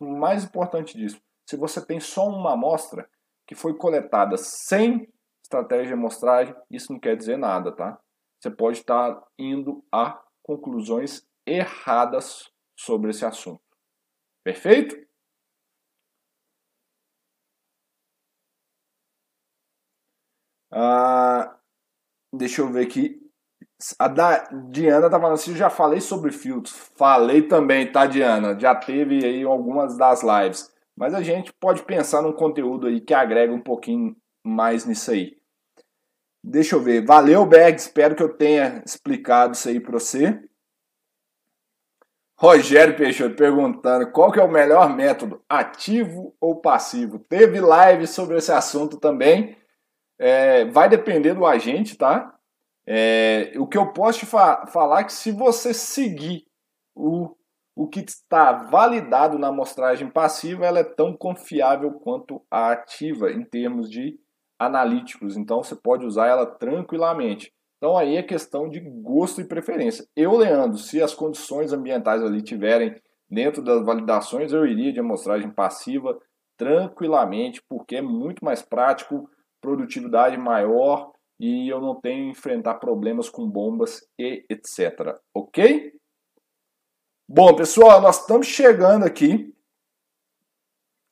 [0.01, 3.07] o mais importante disso, se você tem só uma amostra
[3.47, 5.07] que foi coletada sem
[5.41, 7.97] estratégia de amostragem, isso não quer dizer nada, tá?
[8.41, 13.61] Você pode estar indo a conclusões erradas sobre esse assunto.
[14.43, 14.95] Perfeito?
[20.71, 21.55] Ah,
[22.33, 23.19] deixa eu ver aqui.
[23.99, 26.73] A da Diana tá falando assim, já falei sobre filtros.
[26.95, 28.57] Falei também, tá, Diana?
[28.59, 30.73] Já teve aí algumas das lives.
[30.95, 35.37] Mas a gente pode pensar num conteúdo aí que agrega um pouquinho mais nisso aí.
[36.43, 37.05] Deixa eu ver.
[37.05, 37.75] Valeu, Berg.
[37.75, 40.41] Espero que eu tenha explicado isso aí para você.
[42.43, 47.17] Rogério Peixoto perguntando qual que é o melhor método, ativo ou passivo.
[47.17, 49.55] Teve live sobre esse assunto também.
[50.19, 52.37] É, vai depender do agente, tá?
[52.85, 56.45] É, o que eu posso te fa falar é que se você seguir
[56.93, 57.33] o,
[57.77, 63.45] o que está validado na amostragem passiva, ela é tão confiável quanto a ativa em
[63.45, 64.19] termos de
[64.59, 65.37] analíticos.
[65.37, 67.53] Então você pode usar ela tranquilamente.
[67.83, 70.07] Então aí é questão de gosto e preferência.
[70.15, 72.95] Eu, Leandro, se as condições ambientais ali tiverem
[73.29, 76.17] dentro das validações, eu iria de amostragem passiva
[76.55, 79.29] tranquilamente, porque é muito mais prático,
[79.59, 85.19] produtividade maior e eu não tenho que enfrentar problemas com bombas e etc.
[85.35, 85.91] Ok?
[87.27, 89.53] Bom, pessoal, nós estamos chegando aqui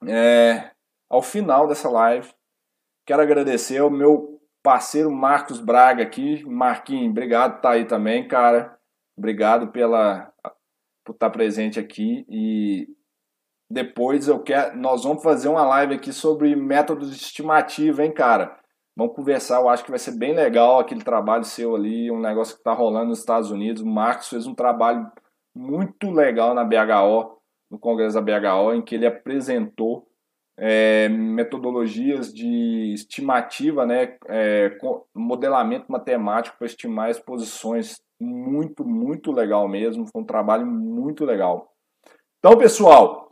[0.08, 0.72] é,
[1.10, 2.34] ao final dessa live.
[3.06, 6.44] Quero agradecer ao meu parceiro Marcos Braga aqui.
[6.46, 8.78] Marquinhos, obrigado por tá aí também, cara.
[9.18, 10.32] Obrigado pela
[11.04, 12.88] por estar tá presente aqui e
[13.70, 18.60] depois eu quero nós vamos fazer uma live aqui sobre métodos de estimativa, hein, cara.
[18.96, 22.56] Vamos conversar, eu acho que vai ser bem legal aquele trabalho seu ali, um negócio
[22.56, 23.82] que está rolando nos Estados Unidos.
[23.82, 25.10] O Marcos fez um trabalho
[25.56, 27.38] muito legal na BHO,
[27.70, 30.11] no Congresso da BHO, em que ele apresentou
[30.58, 34.78] é, metodologias de estimativa, né, é,
[35.16, 41.74] modelamento matemático para estimar exposições, muito, muito legal mesmo, foi um trabalho muito legal.
[42.40, 43.32] Então, pessoal,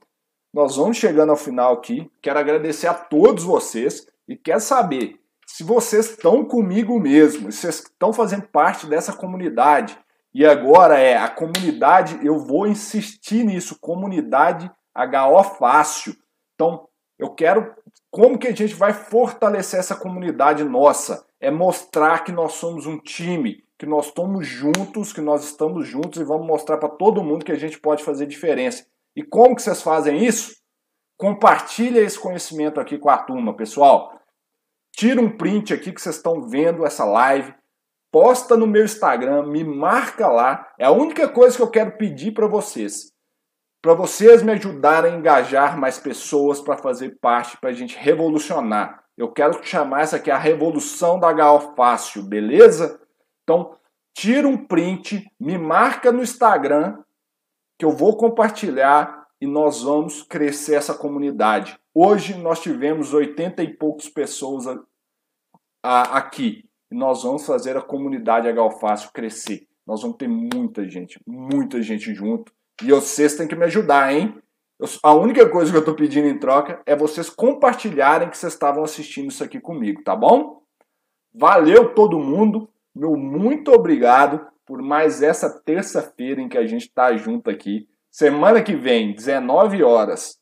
[0.53, 5.63] nós vamos chegando ao final aqui, quero agradecer a todos vocês e quero saber se
[5.63, 9.97] vocês estão comigo mesmo, se vocês estão fazendo parte dessa comunidade,
[10.33, 16.15] e agora é a comunidade, eu vou insistir nisso, comunidade HO Fácil.
[16.53, 16.87] Então,
[17.19, 17.75] eu quero
[18.09, 21.27] como que a gente vai fortalecer essa comunidade nossa?
[21.39, 26.19] É mostrar que nós somos um time, que nós estamos juntos, que nós estamos juntos
[26.19, 28.85] e vamos mostrar para todo mundo que a gente pode fazer diferença.
[29.15, 30.55] E como que vocês fazem isso?
[31.17, 34.17] Compartilha esse conhecimento aqui com a turma, pessoal.
[34.95, 37.53] Tira um print aqui que vocês estão vendo essa live,
[38.11, 40.67] posta no meu Instagram, me marca lá.
[40.79, 43.13] É a única coisa que eu quero pedir para vocês.
[43.81, 49.05] Para vocês me ajudarem a engajar mais pessoas para fazer parte, para a gente revolucionar.
[49.17, 53.01] Eu quero chamar essa aqui a revolução da HO Fácil, beleza?
[53.43, 53.75] Então,
[54.13, 57.01] tira um print, me marca no Instagram,
[57.77, 61.79] que eu vou compartilhar e nós vamos crescer essa comunidade.
[61.93, 64.79] Hoje nós tivemos 80 e poucos pessoas a,
[65.81, 66.65] a, aqui.
[66.91, 68.47] E nós vamos fazer a comunidade
[68.81, 69.67] Fácil crescer.
[69.87, 72.51] Nós vamos ter muita gente, muita gente junto.
[72.81, 74.41] E vocês têm que me ajudar, hein?
[75.03, 78.83] A única coisa que eu estou pedindo em troca é vocês compartilharem que vocês estavam
[78.83, 80.61] assistindo isso aqui comigo, tá bom?
[81.33, 87.15] Valeu todo mundo, meu muito obrigado por mais essa terça-feira em que a gente está
[87.17, 87.89] junto aqui.
[88.09, 90.39] Semana que vem, 19 horas,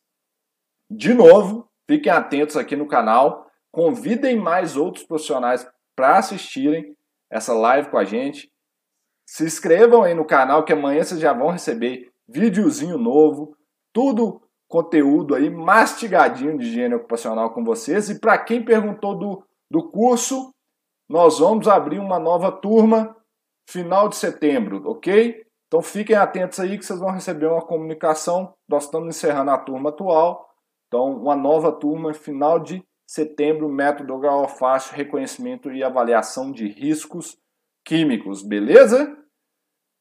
[0.89, 3.49] de novo, fiquem atentos aqui no canal.
[3.71, 6.95] Convidem mais outros profissionais para assistirem
[7.29, 8.51] essa live com a gente.
[9.25, 13.55] Se inscrevam aí no canal que amanhã vocês já vão receber videozinho novo,
[13.93, 18.09] tudo conteúdo aí mastigadinho de higiene ocupacional com vocês.
[18.09, 20.53] E para quem perguntou do, do curso,
[21.09, 23.15] nós vamos abrir uma nova turma
[23.69, 25.45] final de setembro, ok?
[25.67, 28.53] Então fiquem atentos aí que vocês vão receber uma comunicação.
[28.67, 30.47] Nós estamos encerrando a turma atual.
[30.87, 37.37] Então, uma nova turma final de setembro, método HO fácil, reconhecimento e avaliação de riscos
[37.85, 39.17] químicos, beleza?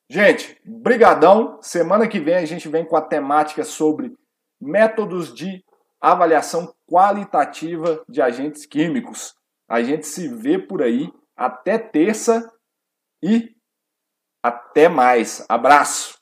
[0.08, 1.58] Gente, brigadão.
[1.60, 4.16] Semana que vem a gente vem com a temática sobre
[4.60, 5.64] métodos de
[6.00, 9.34] avaliação qualitativa de agentes químicos.
[9.68, 12.48] A gente se vê por aí até terça
[13.22, 13.54] e
[14.42, 15.44] até mais.
[15.48, 16.15] Abraço.